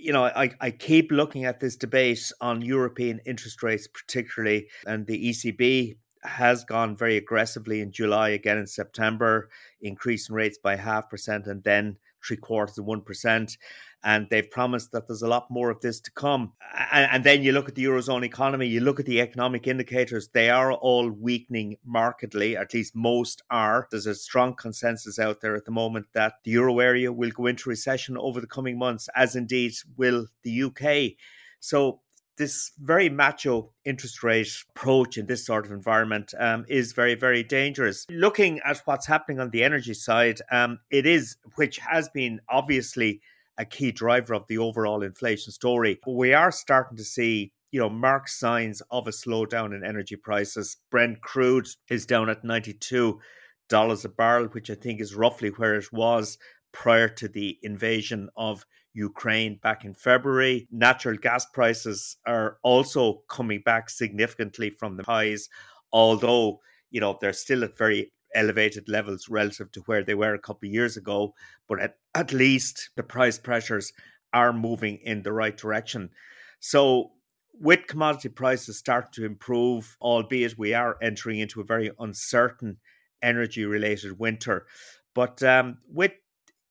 you 0.00 0.12
know, 0.12 0.24
I, 0.24 0.50
I 0.60 0.70
keep 0.70 1.12
looking 1.12 1.44
at 1.44 1.60
this 1.60 1.76
debate 1.76 2.32
on 2.40 2.62
European 2.62 3.20
interest 3.26 3.62
rates, 3.62 3.86
particularly, 3.86 4.68
and 4.86 5.06
the 5.06 5.30
ECB 5.30 5.96
has 6.22 6.64
gone 6.64 6.96
very 6.96 7.16
aggressively 7.16 7.80
in 7.80 7.92
July, 7.92 8.30
again 8.30 8.58
in 8.58 8.66
September, 8.66 9.48
increasing 9.80 10.34
rates 10.34 10.58
by 10.62 10.76
half 10.76 11.08
percent 11.08 11.46
and 11.46 11.62
then 11.64 11.96
three 12.26 12.36
quarters 12.36 12.78
of 12.78 12.84
one 12.84 13.02
percent 13.02 13.56
and 14.02 14.26
they've 14.30 14.50
promised 14.50 14.92
that 14.92 15.06
there's 15.06 15.22
a 15.22 15.28
lot 15.28 15.50
more 15.50 15.70
of 15.70 15.80
this 15.80 16.00
to 16.00 16.10
come. 16.12 16.52
And, 16.92 17.08
and, 17.12 17.24
then 17.24 17.42
you 17.42 17.52
look 17.52 17.68
at 17.68 17.74
the 17.74 17.84
Eurozone 17.84 18.24
economy, 18.24 18.66
you 18.66 18.80
look 18.80 18.98
at 18.98 19.06
the 19.06 19.20
economic 19.20 19.66
indicators, 19.66 20.28
they 20.28 20.48
are 20.48 20.72
all 20.72 21.10
weakening 21.10 21.76
markedly, 21.84 22.56
at 22.56 22.72
least 22.72 22.96
most 22.96 23.42
are. 23.50 23.88
There's 23.90 24.06
a 24.06 24.14
strong 24.14 24.54
consensus 24.54 25.18
out 25.18 25.40
there 25.40 25.54
at 25.54 25.66
the 25.66 25.70
moment 25.70 26.06
that 26.14 26.34
the 26.44 26.52
Euro 26.52 26.78
area 26.78 27.12
will 27.12 27.30
go 27.30 27.46
into 27.46 27.68
recession 27.68 28.16
over 28.16 28.40
the 28.40 28.46
coming 28.46 28.78
months, 28.78 29.08
as 29.14 29.36
indeed 29.36 29.72
will 29.96 30.26
the 30.44 30.62
UK. 30.62 31.16
So 31.60 32.00
this 32.40 32.72
very 32.78 33.10
macho 33.10 33.70
interest 33.84 34.22
rate 34.22 34.48
approach 34.70 35.18
in 35.18 35.26
this 35.26 35.44
sort 35.44 35.66
of 35.66 35.72
environment 35.72 36.32
um, 36.38 36.64
is 36.68 36.94
very, 36.94 37.14
very 37.14 37.42
dangerous. 37.42 38.06
Looking 38.08 38.60
at 38.64 38.80
what's 38.86 39.06
happening 39.06 39.40
on 39.40 39.50
the 39.50 39.62
energy 39.62 39.92
side, 39.92 40.40
um, 40.50 40.78
it 40.90 41.04
is, 41.04 41.36
which 41.56 41.76
has 41.78 42.08
been 42.08 42.40
obviously 42.48 43.20
a 43.60 43.64
key 43.64 43.92
driver 43.92 44.34
of 44.34 44.46
the 44.48 44.58
overall 44.58 45.02
inflation 45.02 45.52
story. 45.52 46.00
But 46.04 46.12
we 46.12 46.32
are 46.32 46.50
starting 46.50 46.96
to 46.96 47.04
see 47.04 47.52
you 47.72 47.80
know, 47.80 47.88
marked 47.88 48.30
signs 48.30 48.82
of 48.90 49.06
a 49.06 49.10
slowdown 49.10 49.74
in 49.74 49.84
energy 49.84 50.16
prices. 50.16 50.76
Brent 50.90 51.20
crude 51.20 51.68
is 51.88 52.04
down 52.06 52.28
at 52.28 52.42
$92 52.42 53.18
a 53.70 54.08
barrel, 54.08 54.46
which 54.46 54.70
I 54.70 54.74
think 54.74 55.00
is 55.00 55.14
roughly 55.14 55.50
where 55.50 55.76
it 55.76 55.92
was 55.92 56.38
prior 56.72 57.08
to 57.08 57.28
the 57.28 57.58
invasion 57.62 58.28
of 58.36 58.64
Ukraine 58.92 59.60
back 59.62 59.84
in 59.84 59.94
February. 59.94 60.66
Natural 60.72 61.16
gas 61.16 61.46
prices 61.46 62.16
are 62.26 62.58
also 62.62 63.22
coming 63.28 63.62
back 63.64 63.88
significantly 63.88 64.70
from 64.70 64.96
the 64.96 65.04
highs, 65.04 65.48
although, 65.92 66.60
you 66.90 67.00
know, 67.00 67.18
they're 67.20 67.32
still 67.32 67.62
at 67.62 67.78
very 67.78 68.12
elevated 68.34 68.88
levels 68.88 69.28
relative 69.28 69.70
to 69.72 69.80
where 69.82 70.04
they 70.04 70.14
were 70.14 70.34
a 70.34 70.38
couple 70.38 70.68
of 70.68 70.72
years 70.72 70.96
ago, 70.96 71.34
but 71.68 71.80
at, 71.80 71.96
at 72.14 72.32
least 72.32 72.90
the 72.96 73.02
price 73.02 73.38
pressures 73.38 73.92
are 74.32 74.52
moving 74.52 74.98
in 75.02 75.22
the 75.22 75.32
right 75.32 75.56
direction. 75.56 76.10
So, 76.60 77.12
with 77.52 77.86
commodity 77.86 78.30
prices 78.30 78.78
starting 78.78 79.10
to 79.12 79.24
improve, 79.24 79.96
albeit 80.00 80.56
we 80.56 80.72
are 80.72 80.96
entering 81.02 81.40
into 81.40 81.60
a 81.60 81.64
very 81.64 81.90
uncertain 81.98 82.78
energy 83.22 83.64
related 83.66 84.18
winter, 84.18 84.66
but 85.14 85.42
um, 85.42 85.78
with 85.86 86.12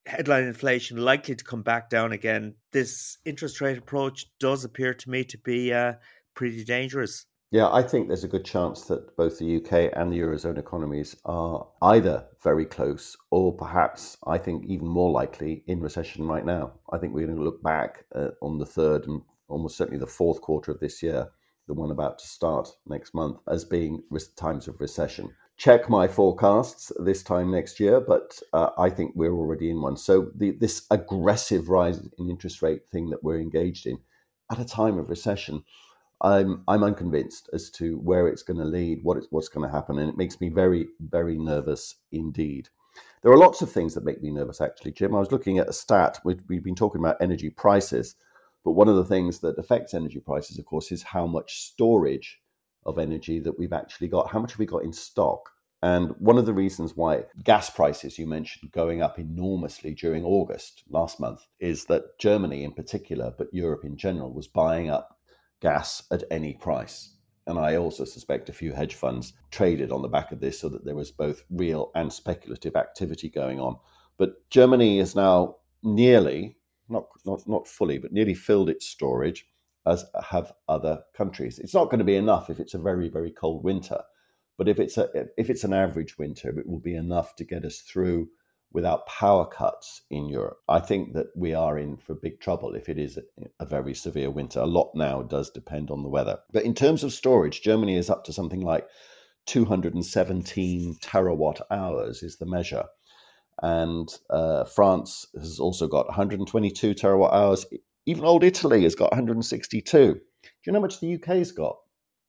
headline 0.06 0.44
inflation 0.44 0.96
likely 0.96 1.34
to 1.34 1.44
come 1.44 1.62
back 1.62 1.90
down 1.90 2.12
again, 2.12 2.54
this 2.72 3.18
interest 3.24 3.60
rate 3.60 3.78
approach 3.78 4.26
does 4.40 4.64
appear 4.64 4.94
to 4.94 5.10
me 5.10 5.24
to 5.24 5.38
be 5.38 5.72
uh, 5.72 5.94
pretty 6.34 6.64
dangerous. 6.64 7.26
Yeah, 7.52 7.68
I 7.72 7.82
think 7.82 8.06
there's 8.06 8.22
a 8.22 8.28
good 8.28 8.44
chance 8.44 8.82
that 8.82 9.16
both 9.16 9.38
the 9.38 9.56
UK 9.56 9.92
and 9.96 10.12
the 10.12 10.20
Eurozone 10.20 10.56
economies 10.56 11.16
are 11.24 11.66
either 11.82 12.24
very 12.44 12.64
close 12.64 13.16
or 13.32 13.52
perhaps, 13.52 14.16
I 14.24 14.38
think, 14.38 14.66
even 14.66 14.86
more 14.86 15.10
likely 15.10 15.64
in 15.66 15.80
recession 15.80 16.28
right 16.28 16.44
now. 16.44 16.74
I 16.92 16.98
think 16.98 17.12
we're 17.12 17.26
going 17.26 17.38
to 17.38 17.42
look 17.42 17.60
back 17.60 18.04
uh, 18.14 18.28
on 18.40 18.58
the 18.58 18.66
third 18.66 19.08
and 19.08 19.22
almost 19.48 19.76
certainly 19.76 19.98
the 19.98 20.06
fourth 20.06 20.40
quarter 20.40 20.70
of 20.70 20.78
this 20.78 21.02
year, 21.02 21.28
the 21.66 21.74
one 21.74 21.90
about 21.90 22.20
to 22.20 22.26
start 22.28 22.68
next 22.86 23.14
month, 23.14 23.38
as 23.48 23.64
being 23.64 24.00
times 24.36 24.68
of 24.68 24.80
recession. 24.80 25.34
Check 25.56 25.90
my 25.90 26.06
forecasts 26.06 26.92
this 27.00 27.24
time 27.24 27.50
next 27.50 27.80
year, 27.80 28.00
but 28.00 28.38
uh, 28.52 28.70
I 28.78 28.90
think 28.90 29.10
we're 29.16 29.34
already 29.34 29.70
in 29.70 29.82
one. 29.82 29.96
So 29.96 30.30
the, 30.36 30.52
this 30.52 30.86
aggressive 30.92 31.68
rise 31.68 31.98
in 31.98 32.30
interest 32.30 32.62
rate 32.62 32.82
thing 32.92 33.10
that 33.10 33.24
we're 33.24 33.40
engaged 33.40 33.88
in 33.88 33.98
at 34.52 34.60
a 34.60 34.64
time 34.64 34.98
of 34.98 35.10
recession 35.10 35.64
I'm 36.22 36.62
I'm 36.68 36.84
unconvinced 36.84 37.48
as 37.52 37.70
to 37.72 37.98
where 37.98 38.28
it's 38.28 38.42
going 38.42 38.58
to 38.58 38.64
lead, 38.64 39.00
what 39.02 39.18
what's 39.30 39.48
going 39.48 39.66
to 39.66 39.74
happen, 39.74 39.98
and 39.98 40.08
it 40.08 40.16
makes 40.16 40.40
me 40.40 40.48
very 40.48 40.88
very 41.00 41.38
nervous 41.38 41.96
indeed. 42.12 42.68
There 43.22 43.32
are 43.32 43.38
lots 43.38 43.60
of 43.62 43.70
things 43.70 43.94
that 43.94 44.04
make 44.04 44.22
me 44.22 44.30
nervous, 44.30 44.60
actually, 44.60 44.92
Jim. 44.92 45.14
I 45.14 45.18
was 45.18 45.30
looking 45.30 45.58
at 45.58 45.68
a 45.68 45.74
stat. 45.74 46.20
We've, 46.24 46.40
we've 46.48 46.64
been 46.64 46.74
talking 46.74 47.00
about 47.00 47.20
energy 47.20 47.50
prices, 47.50 48.16
but 48.64 48.72
one 48.72 48.88
of 48.88 48.96
the 48.96 49.04
things 49.04 49.40
that 49.40 49.58
affects 49.58 49.92
energy 49.92 50.20
prices, 50.20 50.58
of 50.58 50.64
course, 50.64 50.90
is 50.90 51.02
how 51.02 51.26
much 51.26 51.60
storage 51.60 52.40
of 52.86 52.98
energy 52.98 53.38
that 53.40 53.58
we've 53.58 53.74
actually 53.74 54.08
got. 54.08 54.30
How 54.30 54.38
much 54.38 54.52
have 54.52 54.58
we 54.58 54.66
got 54.66 54.84
in 54.84 54.92
stock? 54.92 55.50
And 55.82 56.14
one 56.18 56.38
of 56.38 56.46
the 56.46 56.54
reasons 56.54 56.96
why 56.96 57.24
gas 57.44 57.70
prices, 57.70 58.18
you 58.18 58.26
mentioned, 58.26 58.72
going 58.72 59.02
up 59.02 59.18
enormously 59.18 59.94
during 59.94 60.24
August 60.24 60.82
last 60.88 61.20
month, 61.20 61.46
is 61.58 61.84
that 61.86 62.18
Germany 62.18 62.64
in 62.64 62.72
particular, 62.72 63.34
but 63.36 63.52
Europe 63.52 63.84
in 63.84 63.96
general, 63.96 64.32
was 64.32 64.48
buying 64.48 64.90
up 64.90 65.18
gas 65.60 66.02
at 66.10 66.24
any 66.30 66.54
price. 66.54 67.16
And 67.46 67.58
I 67.58 67.76
also 67.76 68.04
suspect 68.04 68.48
a 68.48 68.52
few 68.52 68.72
hedge 68.72 68.94
funds 68.94 69.32
traded 69.50 69.90
on 69.90 70.02
the 70.02 70.08
back 70.08 70.32
of 70.32 70.40
this 70.40 70.60
so 70.60 70.68
that 70.68 70.84
there 70.84 70.94
was 70.94 71.10
both 71.10 71.42
real 71.50 71.90
and 71.94 72.12
speculative 72.12 72.76
activity 72.76 73.28
going 73.28 73.58
on. 73.60 73.76
But 74.18 74.48
Germany 74.50 74.98
is 74.98 75.16
now 75.16 75.56
nearly, 75.82 76.56
not, 76.88 77.06
not, 77.24 77.48
not 77.48 77.66
fully, 77.66 77.98
but 77.98 78.12
nearly 78.12 78.34
filled 78.34 78.68
its 78.68 78.86
storage, 78.86 79.46
as 79.86 80.04
have 80.22 80.52
other 80.68 81.02
countries. 81.14 81.58
It's 81.58 81.74
not 81.74 81.86
going 81.86 81.98
to 81.98 82.04
be 82.04 82.16
enough 82.16 82.50
if 82.50 82.60
it's 82.60 82.74
a 82.74 82.78
very, 82.78 83.08
very 83.08 83.30
cold 83.30 83.64
winter 83.64 84.02
but 84.60 84.68
if 84.68 84.78
it's 84.78 84.98
a 84.98 85.08
if 85.38 85.48
it's 85.48 85.64
an 85.64 85.72
average 85.72 86.18
winter, 86.18 86.58
it 86.58 86.66
will 86.66 86.80
be 86.80 86.94
enough 86.94 87.34
to 87.36 87.44
get 87.44 87.64
us 87.64 87.78
through 87.78 88.28
without 88.72 89.06
power 89.06 89.46
cuts 89.46 90.02
in 90.10 90.28
Europe. 90.28 90.58
I 90.68 90.80
think 90.80 91.14
that 91.14 91.26
we 91.34 91.54
are 91.54 91.78
in 91.78 91.96
for 91.96 92.14
big 92.14 92.40
trouble 92.40 92.74
if 92.74 92.88
it 92.88 92.98
is 92.98 93.18
a, 93.58 93.66
very 93.66 93.94
severe 93.94 94.30
winter. 94.30 94.60
A 94.60 94.66
lot 94.66 94.92
now 94.94 95.22
does 95.22 95.50
depend 95.50 95.90
on 95.90 96.02
the 96.02 96.08
weather. 96.08 96.38
But 96.52 96.64
in 96.64 96.74
terms 96.74 97.02
of 97.02 97.12
storage, 97.12 97.62
Germany 97.62 97.96
is 97.96 98.10
up 98.10 98.24
to 98.24 98.32
something 98.32 98.60
like 98.60 98.86
217 99.46 100.96
terawatt 101.00 101.60
hours 101.70 102.22
is 102.22 102.36
the 102.36 102.46
measure. 102.46 102.84
And 103.62 104.08
uh, 104.30 104.64
France 104.64 105.26
has 105.34 105.58
also 105.58 105.88
got 105.88 106.06
122 106.06 106.94
terawatt 106.94 107.32
hours. 107.32 107.66
Even 108.06 108.24
old 108.24 108.44
Italy 108.44 108.84
has 108.84 108.94
got 108.94 109.10
162. 109.10 110.14
Do 110.14 110.20
you 110.66 110.72
know 110.72 110.78
how 110.78 110.82
much 110.82 111.00
the 111.00 111.14
UK's 111.14 111.52
got? 111.52 111.76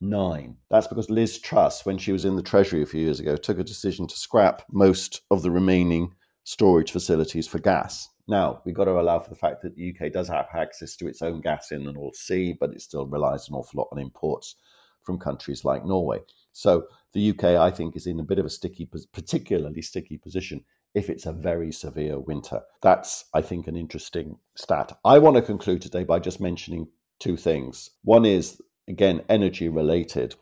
nine. 0.02 0.58
That's 0.70 0.88
because 0.88 1.10
Liz 1.10 1.40
Truss, 1.40 1.86
when 1.86 1.98
she 1.98 2.12
was 2.12 2.26
in 2.26 2.36
the 2.36 2.42
Treasury 2.42 2.82
a 2.82 2.88
few 2.88 3.02
years 3.02 3.20
ago, 3.20 3.36
took 3.36 3.60
a 3.60 3.64
decision 3.64 4.08
to 4.08 4.18
scrap 4.18 4.64
most 4.72 5.22
of 5.30 5.44
the 5.44 5.52
remaining 5.52 6.14
storage 6.44 6.92
facilities 6.92 7.48
for 7.48 7.60
gas. 7.60 8.10
Now, 8.28 8.62
we've 8.66 8.76
got 8.76 8.86
to 8.86 9.00
allow 9.00 9.20
for 9.20 9.30
the 9.30 9.36
fact 9.36 9.62
that 9.62 9.76
the 9.76 9.94
UK 9.94 10.12
does 10.12 10.28
have 10.28 10.48
access 10.54 10.96
to 10.98 11.08
its 11.08 11.22
own 11.22 11.42
gas 11.42 11.72
in 11.72 11.84
the 11.84 11.92
North 11.92 12.16
Sea, 12.16 12.56
but 12.60 12.72
it 12.72 12.82
still 12.82 13.06
relies 13.06 13.48
an 13.50 13.56
awful 13.56 13.80
lot 13.80 13.90
on 13.92 14.00
imports 14.00 14.56
from 15.04 15.20
countries 15.20 15.66
like 15.66 15.86
Norway. 15.86 16.20
So 16.54 16.86
the 17.14 17.32
UK, 17.32 17.44
I 17.44 17.72
think, 17.72 17.96
is 17.96 18.08
in 18.08 18.20
a 18.20 18.24
bit 18.24 18.40
of 18.40 18.46
a 18.46 18.50
sticky, 18.50 18.90
particularly 19.12 19.82
sticky 19.82 20.18
position 20.18 20.64
if 20.94 21.10
it's 21.10 21.26
a 21.26 21.32
very 21.32 21.72
severe 21.72 22.20
winter. 22.20 22.62
That's, 22.82 23.26
I 23.34 23.42
think, 23.42 23.68
an 23.68 23.76
interesting 23.76 24.38
stat. 24.56 24.98
I 25.04 25.18
want 25.20 25.38
to 25.38 25.42
conclude 25.42 25.82
today 25.82 26.04
by 26.04 26.20
just 26.20 26.40
mentioning 26.40 26.88
two 27.20 27.38
things. 27.38 27.90
One 28.04 28.26
is 28.26 28.62
again, 28.88 29.22
energy 29.30 29.70
related. 29.70 30.36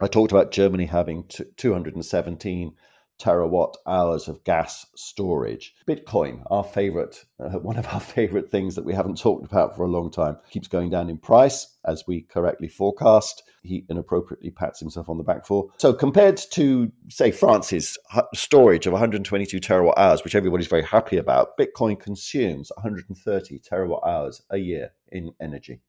I 0.00 0.06
talked 0.06 0.32
about 0.32 0.50
Germany 0.50 0.86
having 0.86 1.24
217 1.56 2.72
terawatt 3.20 3.74
hours 3.86 4.28
of 4.28 4.42
gas 4.44 4.86
storage. 4.96 5.74
Bitcoin, 5.86 6.42
our 6.50 6.64
favorite, 6.64 7.24
uh, 7.38 7.50
one 7.58 7.76
of 7.76 7.86
our 7.88 8.00
favorite 8.00 8.50
things 8.50 8.74
that 8.74 8.84
we 8.84 8.94
haven't 8.94 9.18
talked 9.18 9.44
about 9.44 9.76
for 9.76 9.84
a 9.84 9.88
long 9.88 10.10
time, 10.10 10.36
keeps 10.50 10.68
going 10.68 10.90
down 10.90 11.10
in 11.10 11.18
price 11.18 11.76
as 11.84 12.04
we 12.06 12.22
correctly 12.22 12.68
forecast. 12.68 13.42
He 13.62 13.84
inappropriately 13.90 14.50
pats 14.50 14.80
himself 14.80 15.08
on 15.08 15.18
the 15.18 15.24
back 15.24 15.44
for. 15.46 15.70
So, 15.76 15.92
compared 15.92 16.38
to, 16.52 16.90
say, 17.08 17.30
France's 17.30 17.98
storage 18.34 18.86
of 18.86 18.92
122 18.92 19.60
terawatt 19.60 19.98
hours, 19.98 20.24
which 20.24 20.34
everybody's 20.34 20.66
very 20.66 20.82
happy 20.82 21.18
about, 21.18 21.58
Bitcoin 21.58 22.00
consumes 22.00 22.72
130 22.76 23.58
terawatt 23.60 24.06
hours 24.06 24.42
a 24.50 24.56
year 24.56 24.92
in 25.12 25.32
energy 25.40 25.80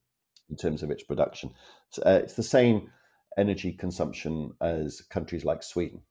in 0.49 0.57
terms 0.57 0.83
of 0.83 0.91
its 0.91 1.03
production. 1.03 1.51
So, 1.91 2.03
uh, 2.05 2.19
it's 2.23 2.33
the 2.33 2.43
same 2.43 2.89
energy 3.37 3.71
consumption 3.71 4.51
as 4.61 5.01
countries 5.09 5.45
like 5.45 5.63
Sweden, 5.63 6.01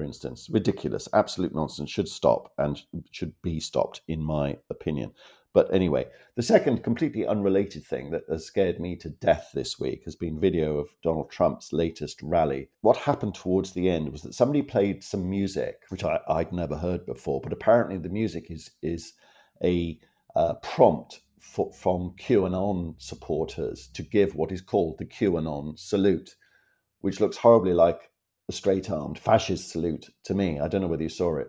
for 0.00 0.04
instance. 0.04 0.48
Ridiculous, 0.48 1.10
absolute 1.12 1.54
nonsense. 1.54 1.90
Should 1.90 2.08
stop 2.08 2.54
and 2.56 2.80
should 3.10 3.34
be 3.42 3.60
stopped, 3.60 4.00
in 4.08 4.22
my 4.22 4.56
opinion. 4.70 5.12
But 5.52 5.74
anyway, 5.74 6.06
the 6.36 6.42
second 6.42 6.82
completely 6.82 7.26
unrelated 7.26 7.84
thing 7.84 8.10
that 8.12 8.22
has 8.30 8.46
scared 8.46 8.80
me 8.80 8.96
to 8.96 9.10
death 9.10 9.50
this 9.52 9.78
week 9.78 10.04
has 10.06 10.16
been 10.16 10.40
video 10.40 10.78
of 10.78 10.88
Donald 11.02 11.30
Trump's 11.30 11.74
latest 11.74 12.22
rally. 12.22 12.70
What 12.80 12.96
happened 12.96 13.34
towards 13.34 13.72
the 13.72 13.90
end 13.90 14.10
was 14.10 14.22
that 14.22 14.32
somebody 14.32 14.62
played 14.62 15.04
some 15.04 15.28
music, 15.28 15.82
which 15.90 16.02
I, 16.02 16.18
would 16.26 16.50
never 16.50 16.78
heard 16.78 17.04
before, 17.04 17.42
but 17.42 17.52
apparently 17.52 17.98
the 17.98 18.08
music 18.08 18.50
is 18.50 18.70
is 18.80 19.12
a 19.62 19.98
uh, 20.34 20.54
prompt 20.62 21.20
for, 21.40 21.74
from 21.74 22.14
QAnon 22.18 22.94
supporters 22.96 23.88
to 23.88 24.02
give 24.02 24.34
what 24.34 24.50
is 24.50 24.62
called 24.62 24.96
the 24.96 25.04
QAnon 25.04 25.78
salute, 25.78 26.36
which 27.02 27.20
looks 27.20 27.36
horribly 27.36 27.74
like 27.74 28.10
straight 28.52 28.90
armed 28.90 29.18
fascist 29.18 29.70
salute 29.70 30.08
to 30.24 30.34
me. 30.34 30.60
I 30.60 30.68
don't 30.68 30.80
know 30.80 30.88
whether 30.88 31.02
you 31.02 31.08
saw 31.08 31.36
it. 31.36 31.48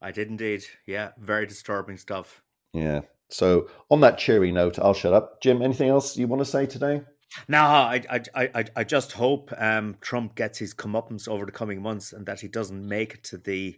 I 0.00 0.12
did 0.12 0.28
indeed. 0.28 0.64
Yeah, 0.86 1.10
very 1.18 1.46
disturbing 1.46 1.96
stuff. 1.96 2.42
Yeah. 2.72 3.02
So, 3.28 3.68
on 3.90 4.00
that 4.02 4.18
cheery 4.18 4.52
note, 4.52 4.78
I'll 4.78 4.94
shut 4.94 5.12
up. 5.12 5.42
Jim, 5.42 5.62
anything 5.62 5.88
else 5.88 6.16
you 6.16 6.28
want 6.28 6.40
to 6.40 6.50
say 6.50 6.66
today? 6.66 7.02
No, 7.48 7.58
I, 7.58 8.02
I, 8.08 8.48
I, 8.54 8.64
I 8.76 8.84
just 8.84 9.12
hope 9.12 9.52
um, 9.58 9.96
Trump 10.00 10.36
gets 10.36 10.58
his 10.58 10.74
comeuppance 10.74 11.28
over 11.28 11.44
the 11.44 11.52
coming 11.52 11.82
months 11.82 12.12
and 12.12 12.24
that 12.26 12.40
he 12.40 12.48
doesn't 12.48 12.88
make 12.88 13.14
it 13.14 13.24
to 13.24 13.38
the 13.38 13.76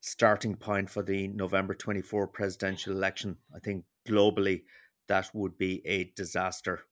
starting 0.00 0.54
point 0.54 0.88
for 0.88 1.02
the 1.02 1.28
November 1.28 1.74
24 1.74 2.28
presidential 2.28 2.92
election. 2.92 3.36
I 3.54 3.58
think 3.58 3.84
globally, 4.08 4.62
that 5.08 5.30
would 5.34 5.58
be 5.58 5.84
a 5.86 6.12
disaster. 6.16 6.82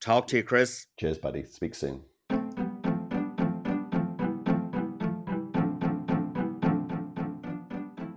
Talk 0.00 0.28
to 0.28 0.36
you, 0.36 0.44
Chris. 0.44 0.86
Cheers, 0.98 1.18
buddy. 1.18 1.44
Speak 1.44 1.74
soon. 1.74 2.02